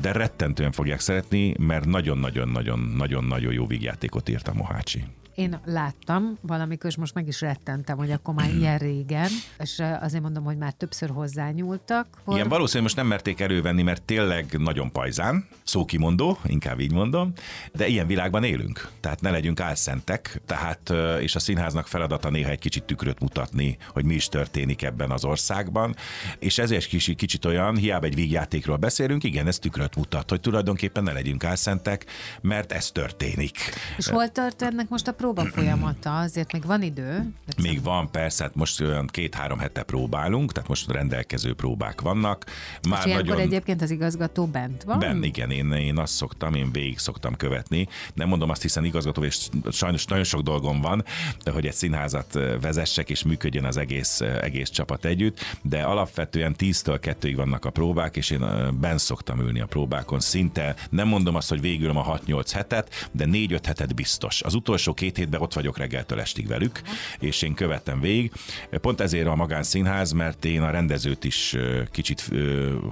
[0.00, 5.04] de rettentően fogják szeretni, mert nagyon-nagyon-nagyon-nagyon jó vígjátékot írt a Mohácsi.
[5.34, 10.22] Én láttam valamikor, és most meg is rettentem, hogy akkor már ilyen régen, és azért
[10.22, 12.06] mondom, hogy már többször hozzányúltak.
[12.24, 12.36] Hogy...
[12.36, 17.32] Igen, valószínűleg most nem merték elővenni, mert tényleg nagyon pajzán, szókimondó, inkább így mondom,
[17.72, 22.58] de ilyen világban élünk, tehát ne legyünk álszentek, tehát és a színháznak feladata néha egy
[22.58, 25.94] kicsit tükröt mutatni, hogy mi is történik ebben az országban,
[26.38, 31.02] és ezért kicsit, kicsit olyan, hiába egy vígjátékról beszélünk, igen, ez tükröt mutat, hogy tulajdonképpen
[31.02, 32.06] ne legyünk álszentek,
[32.40, 33.58] mert ez történik.
[33.96, 37.32] És hol tart ennek most a próba folyamata, azért még van idő.
[37.62, 42.44] Még van, persze, hát most olyan két-három hete próbálunk, tehát most rendelkező próbák vannak.
[42.88, 43.38] Már És nagyon...
[43.38, 44.98] egyébként az igazgató bent van?
[44.98, 47.88] Ben, igen, én, én azt szoktam, én végig szoktam követni.
[48.14, 51.04] Nem mondom azt, hiszen igazgató, és sajnos nagyon sok dolgom van,
[51.52, 57.32] hogy egy színházat vezessek, és működjön az egész, egész csapat együtt, de alapvetően 10-től 2-ig
[57.36, 58.44] vannak a próbák, és én
[58.80, 60.20] ben szoktam ülni a próbákon.
[60.20, 64.42] Szinte nem mondom azt, hogy végül a 6-8 hetet, de 4-5 hetet biztos.
[64.42, 66.80] Az utolsó két két hétben ott vagyok reggeltől estig velük,
[67.18, 68.32] és én követtem végig.
[68.70, 71.56] Pont ezért a magánszínház, mert én a rendezőt is
[71.90, 72.30] kicsit,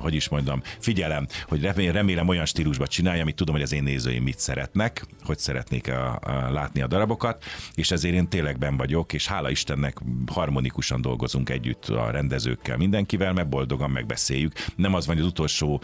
[0.01, 4.23] hogy is mondjam, figyelem, hogy remélem olyan stílusban csinálja, amit tudom, hogy az én nézőim
[4.23, 9.13] mit szeretnek, hogy szeretnék a, a, látni a darabokat, és ezért én tényleg ben vagyok,
[9.13, 14.53] és hála Istennek harmonikusan dolgozunk együtt a rendezőkkel, mindenkivel, mert boldogan megbeszéljük.
[14.77, 15.83] Nem az van, hogy az utolsó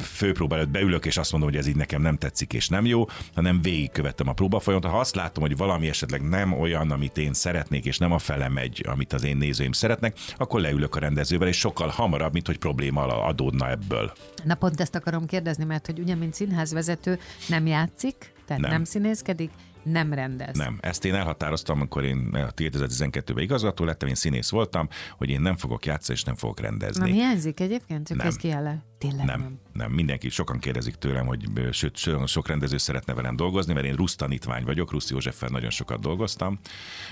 [0.00, 3.06] főpróba előtt beülök, és azt mondom, hogy ez így nekem nem tetszik és nem jó,
[3.34, 4.90] hanem végigkövettem a próbafolyamatot.
[4.90, 8.48] Ha azt látom, hogy valami esetleg nem olyan, amit én szeretnék, és nem a fele
[8.48, 12.58] megy, amit az én nézőim szeretnek, akkor leülök a rendezővel, és sokkal hamarabb, mint hogy
[12.58, 14.12] probléma adódna ebből.
[14.44, 17.18] Na pont ezt akarom kérdezni, mert hogy ugye, mint színházvezető
[17.48, 19.50] nem játszik, tehát nem, nem színészkedik,
[19.84, 20.56] nem rendez.
[20.56, 25.56] Nem, ezt én elhatároztam, amikor én 2012-ben igazgató lettem, én színész voltam, hogy én nem
[25.56, 27.02] fogok játszani és nem fogok rendezni.
[27.02, 28.08] Nem hiányzik egyébként?
[28.08, 28.26] Csak nem.
[28.26, 29.58] ez kiáll Tényleg nem, nem.
[29.72, 34.16] Nem, mindenki, sokan kérdezik tőlem, hogy sőt, sok rendező szeretne velem dolgozni, mert én Rusz
[34.16, 36.58] tanítvány vagyok, Rusz Józseffel nagyon sokat dolgoztam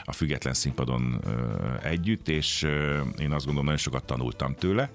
[0.04, 1.20] a független színpadon
[1.82, 2.62] együtt, és
[3.18, 4.90] én azt gondolom, nagyon sokat tanultam tőle,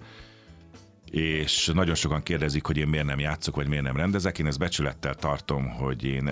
[1.12, 4.40] és nagyon sokan kérdezik, hogy én miért nem játszok, vagy miért nem rendezek.
[4.40, 6.28] Én ezt becsülettel tartom, hogy én,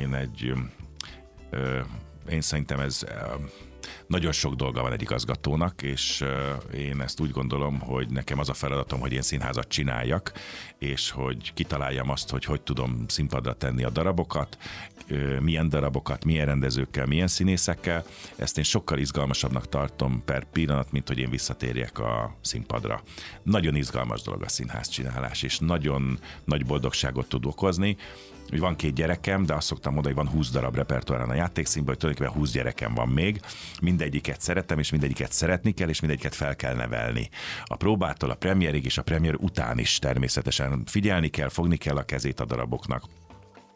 [0.00, 0.52] én egy
[2.30, 3.02] én szerintem ez
[4.10, 6.24] nagyon sok dolga van egy igazgatónak, és
[6.74, 10.32] én ezt úgy gondolom, hogy nekem az a feladatom, hogy én színházat csináljak,
[10.78, 14.58] és hogy kitaláljam azt, hogy hogy tudom színpadra tenni a darabokat,
[15.40, 18.04] milyen darabokat, milyen rendezőkkel, milyen színészekkel.
[18.36, 23.02] Ezt én sokkal izgalmasabbnak tartom per pillanat, mint hogy én visszatérjek a színpadra.
[23.42, 27.96] Nagyon izgalmas dolog a színház csinálás, és nagyon nagy boldogságot tud okozni
[28.50, 31.88] hogy van két gyerekem, de azt szoktam mondani, hogy van 20 darab repertoáron a játékszínben,
[31.88, 33.40] hogy tulajdonképpen 20 gyerekem van még.
[34.00, 37.28] Mindegyiket szeretem, és mindegyiket szeretni kell, és mindegyiket fel kell nevelni.
[37.64, 42.02] A próbától a premierig és a premier után is természetesen figyelni kell, fogni kell a
[42.02, 43.02] kezét a daraboknak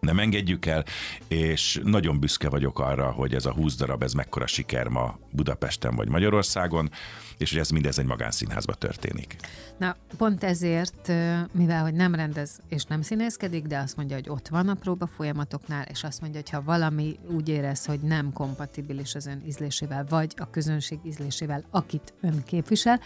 [0.04, 0.84] nem engedjük el,
[1.28, 5.96] és nagyon büszke vagyok arra, hogy ez a 20 darab, ez mekkora siker ma Budapesten
[5.96, 6.90] vagy Magyarországon,
[7.38, 9.36] és hogy ez mindez egy magánszínházban történik.
[9.78, 11.12] Na, pont ezért,
[11.52, 15.06] mivel hogy nem rendez és nem színészkedik, de azt mondja, hogy ott van a próba
[15.06, 20.04] folyamatoknál, és azt mondja, hogy ha valami úgy érez, hogy nem kompatibilis az ön ízlésével,
[20.08, 23.00] vagy a közönség ízlésével, akit ön képvisel,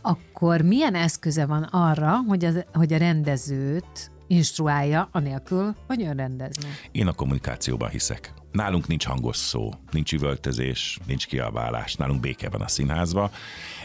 [0.00, 6.68] akkor milyen eszköze van arra, hogy, az, hogy a rendezőt instruálja, anélkül, hogy ön rendezne.
[6.92, 8.32] Én a kommunikációban hiszek.
[8.52, 13.30] Nálunk nincs hangos szó, nincs üvöltözés, nincs kiabálás, nálunk béke van a színházba.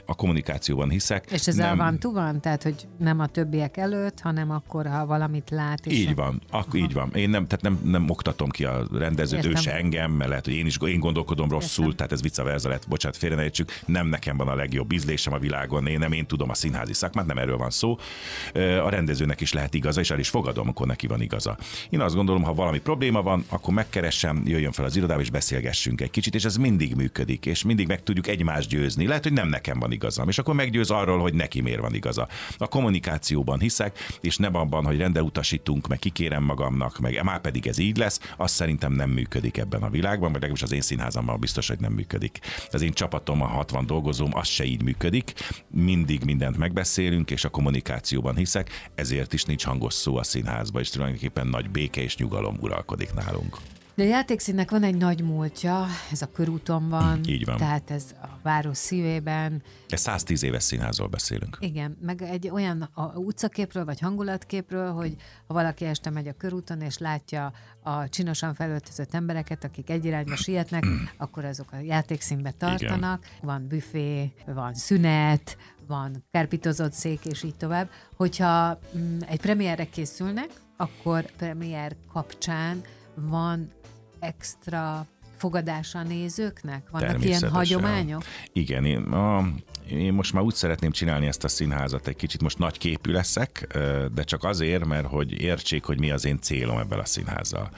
[0.05, 1.31] A kommunikációban hiszek.
[1.31, 1.77] És ez nem...
[1.77, 2.41] van van?
[2.41, 5.85] Tehát, hogy nem a többiek előtt, hanem akkor, ha valamit lát.
[5.85, 7.11] És így van, akkor így van.
[7.13, 9.51] Én nem, tehát nem, nem oktatom ki a rendezőt, Értem.
[9.51, 11.97] ő se engem, mert lehet, hogy én is én gondolkodom rosszul, Értem.
[11.97, 13.51] tehát ez vice versa lett, bocsánat, félre
[13.85, 17.25] nem nekem van a legjobb ízlésem a világon, én nem én tudom a színházi szakmát,
[17.25, 17.97] nem erről van szó.
[18.83, 21.57] A rendezőnek is lehet igaza, és el is fogadom, amikor neki van igaza.
[21.89, 26.01] Én azt gondolom, ha valami probléma van, akkor megkeresem, jöjjön fel az irodába, és beszélgessünk
[26.01, 29.07] egy kicsit, és ez mindig működik, és mindig meg tudjuk egymást győzni.
[29.07, 32.27] Lehet, hogy nem nekem van igazam, és akkor meggyőz arról, hogy neki miért van igaza.
[32.57, 37.77] A kommunikációban hiszek, és nem abban, hogy rendelutasítunk, meg kikérem magamnak, meg már pedig ez
[37.77, 41.67] így lesz, az szerintem nem működik ebben a világban, vagy legalábbis az én színházammal biztos,
[41.67, 42.39] hogy nem működik.
[42.71, 45.33] Az én csapatom, a 60 dolgozóm, az se így működik.
[45.67, 50.89] Mindig mindent megbeszélünk, és a kommunikációban hiszek, ezért is nincs hangos szó a színházba, és
[50.89, 53.57] tulajdonképpen nagy béke és nyugalom uralkodik nálunk.
[53.97, 57.19] De a játékszínnek van egy nagy múltja, ez a körúton van.
[57.25, 57.57] Így van.
[57.57, 59.63] Tehát ez a város szívében.
[59.89, 61.57] Ez 110 éves színházról beszélünk.
[61.59, 65.15] Igen, meg egy olyan a utcaképről vagy hangulatképről, hogy
[65.47, 70.35] ha valaki este megy a körúton és látja a csinosan felöltözött embereket, akik egy irányba
[70.35, 70.85] sietnek,
[71.17, 73.25] akkor azok a játékszínbe tartanak.
[73.25, 73.39] Igen.
[73.41, 77.89] Van büfé, van szünet, van kárpitozott szék, és így tovább.
[78.15, 82.81] Hogyha mm, egy premierre készülnek, akkor premier kapcsán
[83.21, 83.71] van
[84.19, 85.07] extra
[85.37, 86.89] fogadása a nézőknek?
[86.91, 88.23] Vannak ilyen hagyományok?
[88.53, 89.49] Igen, én, a,
[89.89, 93.77] én most már úgy szeretném csinálni ezt a színházat, egy kicsit most nagy képű leszek,
[94.13, 97.69] de csak azért, mert hogy értsék, hogy mi az én célom ebben a színházzal.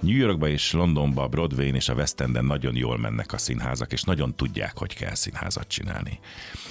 [0.00, 4.02] New Yorkba és Londonba, Broadway-n és a West Enden nagyon jól mennek a színházak, és
[4.02, 6.18] nagyon tudják, hogy kell színházat csinálni.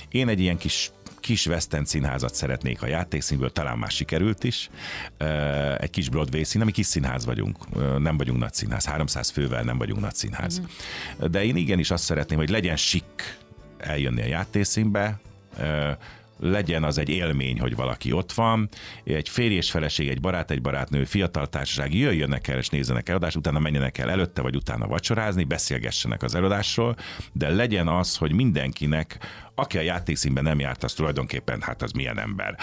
[0.10, 4.70] Én egy ilyen kis kis West End színházat szeretnék a játékszínből, talán már sikerült is.
[5.78, 7.58] Egy kis Broadway szín, ami kis színház vagyunk,
[8.00, 10.60] nem vagyunk nagy színház, 300 fővel nem vagyunk nagy színház.
[10.60, 10.64] Mm.
[11.32, 13.38] De én igenis azt szeretném, hogy legyen sik
[13.78, 15.20] eljönni a játékszínbe,
[16.40, 18.70] legyen az egy élmény, hogy valaki ott van,
[19.04, 23.36] egy férj és feleség, egy barát, egy barátnő, fiatal társaság jöjjönnek el és nézzenek előadást,
[23.36, 26.96] utána menjenek el előtte vagy utána vacsorázni, beszélgessenek az előadásról,
[27.32, 29.18] de legyen az, hogy mindenkinek
[29.56, 32.58] aki a játékszínben nem járt, az tulajdonképpen, hát az milyen ember.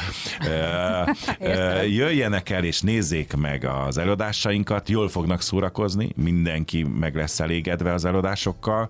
[1.99, 8.05] Jöjjenek el és nézzék meg az előadásainkat, jól fognak szórakozni, mindenki meg lesz elégedve az
[8.05, 8.89] előadásokkal,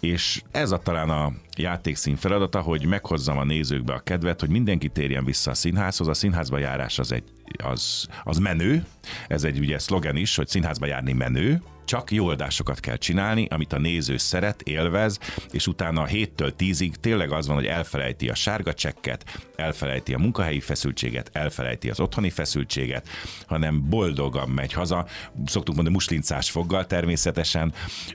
[0.00, 4.88] és ez a talán a játékszín feladata, hogy meghozzam a nézőkbe a kedvet, hogy mindenki
[4.88, 6.08] térjen vissza a színházhoz.
[6.08, 7.24] A színházba járás az egy
[7.64, 8.84] az, az menő,
[9.28, 13.72] ez egy ugye szlogen is, hogy színházba járni menő, csak jó oldásokat kell csinálni, amit
[13.72, 15.18] a néző szeret, élvez,
[15.50, 19.24] és utána a 7-től 10-ig tényleg az van, hogy elfelejti a sárga csekket,
[19.56, 23.08] elfelejti a munkahelyi feszültséget, elfelejti az otthoni feszültséget,
[23.46, 25.06] hanem boldogan megy haza,
[25.46, 27.72] szoktuk mondani muslincás foggal természetesen,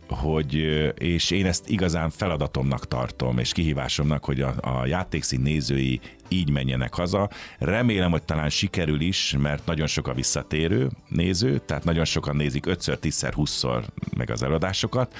[0.07, 0.53] hogy,
[0.97, 6.93] és én ezt igazán feladatomnak tartom, és kihívásomnak, hogy a, a játékszín nézői így menjenek
[6.93, 7.29] haza.
[7.59, 12.65] Remélem, hogy talán sikerül is, mert nagyon sok a visszatérő néző, tehát nagyon sokan nézik
[12.67, 13.83] 5-szer, 10-szer, 20-szor
[14.15, 15.15] meg az eladásokat,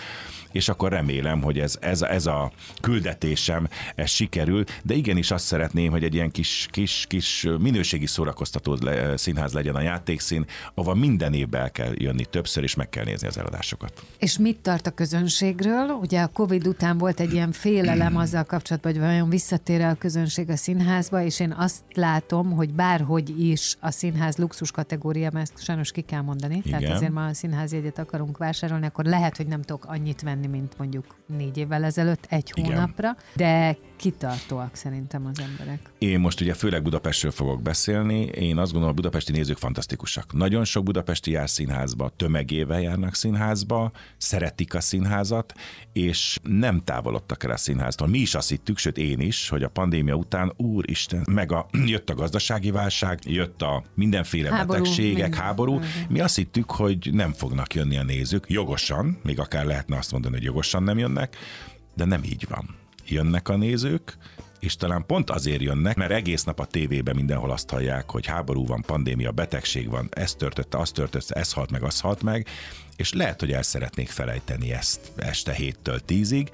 [0.54, 2.52] és akkor remélem, hogy ez, ez, ez a
[2.82, 8.78] küldetésem, ez sikerül, de igenis azt szeretném, hogy egy ilyen kis, kis, kis minőségi szórakoztató
[8.82, 13.04] le, színház legyen a játékszín, ahova minden évben el kell jönni többször, és meg kell
[13.04, 14.06] nézni az eladásokat.
[14.18, 15.90] És mit tart a közönségről?
[15.90, 20.50] Ugye a Covid után volt egy ilyen félelem azzal kapcsolatban, hogy vajon visszatér a közönség
[20.50, 20.56] a
[21.04, 25.92] színházba, és én azt látom, hogy bárhogy is a színház luxus kategória, mert ezt sajnos
[25.92, 26.80] ki kell mondani, Igen.
[26.80, 30.78] tehát azért ma a színházjegyet akarunk vásárolni, akkor lehet, hogy nem tudok annyit venni, mint
[30.78, 31.06] mondjuk
[31.38, 35.80] négy évvel ezelőtt, egy hónapra, de kitartóak szerintem az emberek.
[35.98, 38.22] Én most ugye főleg Budapestről fogok beszélni.
[38.26, 40.34] Én azt gondolom, a budapesti nézők fantasztikusak.
[40.34, 45.54] Nagyon sok budapesti jár színházba, tömegével járnak színházba, szeretik a színházat,
[45.94, 48.08] és nem távolodtak el a színháztól.
[48.08, 52.10] Mi is azt hittük, sőt én is, hogy a pandémia után, úristen, meg a, jött
[52.10, 55.40] a gazdasági válság, jött a mindenféle háború, betegségek, minden.
[55.40, 55.80] háború.
[56.10, 60.36] Mi azt hittük, hogy nem fognak jönni a nézők, jogosan, még akár lehetne azt mondani,
[60.36, 61.36] hogy jogosan nem jönnek,
[61.96, 64.18] de nem így van jönnek a nézők,
[64.60, 68.66] és talán pont azért jönnek, mert egész nap a tévében mindenhol azt hallják, hogy háború
[68.66, 72.48] van, pandémia, betegség van, ez törtötte, az törtötte, ez halt meg, az halt meg,
[72.96, 76.50] és lehet, hogy el szeretnék felejteni ezt este héttől tízig,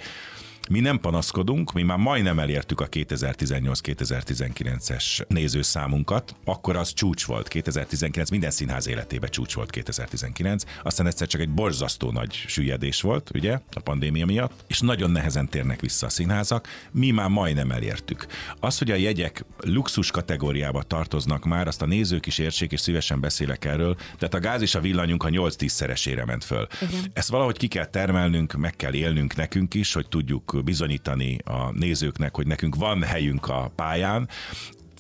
[0.70, 8.30] Mi nem panaszkodunk, mi már majdnem elértük a 2018-2019-es nézőszámunkat, akkor az csúcs volt 2019,
[8.30, 13.60] minden színház életében csúcs volt 2019, aztán egyszer csak egy borzasztó nagy süllyedés volt, ugye,
[13.74, 18.28] a pandémia miatt, és nagyon nehezen térnek vissza a színházak, mi már majdnem elértük.
[18.60, 23.20] Az, hogy a jegyek luxus kategóriába tartoznak már, azt a nézők is értsék, és szívesen
[23.20, 26.68] beszélek erről, tehát a gáz és a villanyunk a 8-10 szeresére ment föl.
[26.82, 27.12] Igen.
[27.14, 32.36] Ezt valahogy ki kell termelnünk, meg kell élnünk nekünk is, hogy tudjuk bizonyítani a nézőknek,
[32.36, 34.30] hogy nekünk van helyünk a pályán,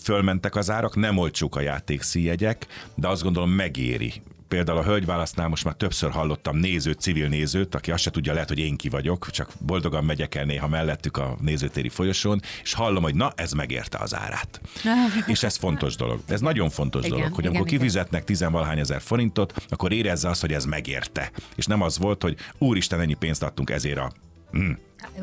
[0.01, 4.13] fölmentek az árak, nem olcsók a játékszíjegyek, de azt gondolom megéri
[4.49, 8.47] például a hölgyválasztnál most már többször hallottam nézőt, civil nézőt, aki azt se tudja, lehet,
[8.47, 13.03] hogy én ki vagyok, csak boldogan megyek el néha mellettük a nézőtéri folyosón, és hallom,
[13.03, 14.61] hogy na, ez megérte az árát.
[15.27, 16.19] és ez fontos dolog.
[16.27, 17.79] Ez nagyon fontos igen, dolog, hogy igen, amikor igen.
[17.79, 21.31] kifizetnek tizenvalhány ezer forintot, akkor érezze azt, hogy ez megérte.
[21.55, 24.11] És nem az volt, hogy úristen, ennyi pénzt adtunk ezért a
[24.57, 24.71] Mm.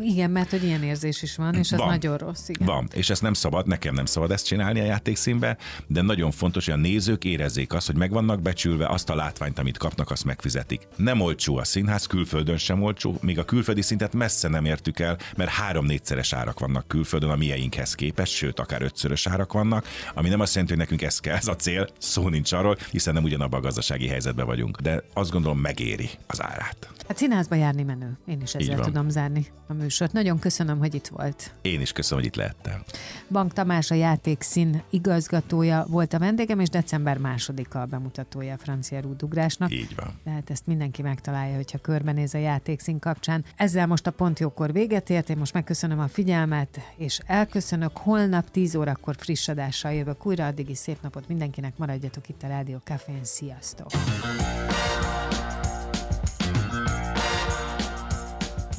[0.01, 1.89] Igen, mert hogy ilyen érzés is van, és ez van.
[1.89, 2.49] nagyon rossz.
[2.49, 2.66] Igen.
[2.66, 5.57] Van, és ezt nem szabad, nekem nem szabad ezt csinálni a játékszínbe,
[5.87, 9.59] de nagyon fontos, hogy a nézők érezzék azt, hogy meg vannak becsülve, azt a látványt,
[9.59, 10.89] amit kapnak, azt megfizetik.
[10.97, 15.18] Nem olcsó a színház, külföldön sem olcsó, még a külföldi szintet messze nem értük el,
[15.37, 20.41] mert három-négyszeres árak vannak külföldön a mieinkhez képest, sőt, akár ötszörös árak vannak, ami nem
[20.41, 23.59] azt jelenti, hogy nekünk ez kell, ez a cél, szó nincs arról, hiszen nem ugyanabban
[23.59, 26.91] a gazdasági helyzetben vagyunk, de azt gondolom megéri az árát.
[27.09, 28.18] Hát színházba járni menő.
[28.27, 30.12] Én is ezzel tudom zárni a műsort.
[30.12, 31.54] Nagyon köszönöm, hogy itt volt.
[31.62, 32.82] Én is köszönöm, hogy itt lehettem.
[33.30, 39.00] Bank Tamás a játékszín igazgatója volt a vendégem, és december másodika a bemutatója a francia
[39.00, 39.72] rúdugrásnak.
[39.72, 40.20] Így van.
[40.24, 43.44] Tehát ezt mindenki megtalálja, hogyha körbenéz a játékszín kapcsán.
[43.56, 47.96] Ezzel most a pont jókor véget ért, én most megköszönöm a figyelmet, és elköszönök.
[47.96, 52.46] Holnap 10 órakor friss adással jövök újra, addig is szép napot mindenkinek, maradjatok itt a
[52.46, 53.90] Rádió Cafén, sziasztok!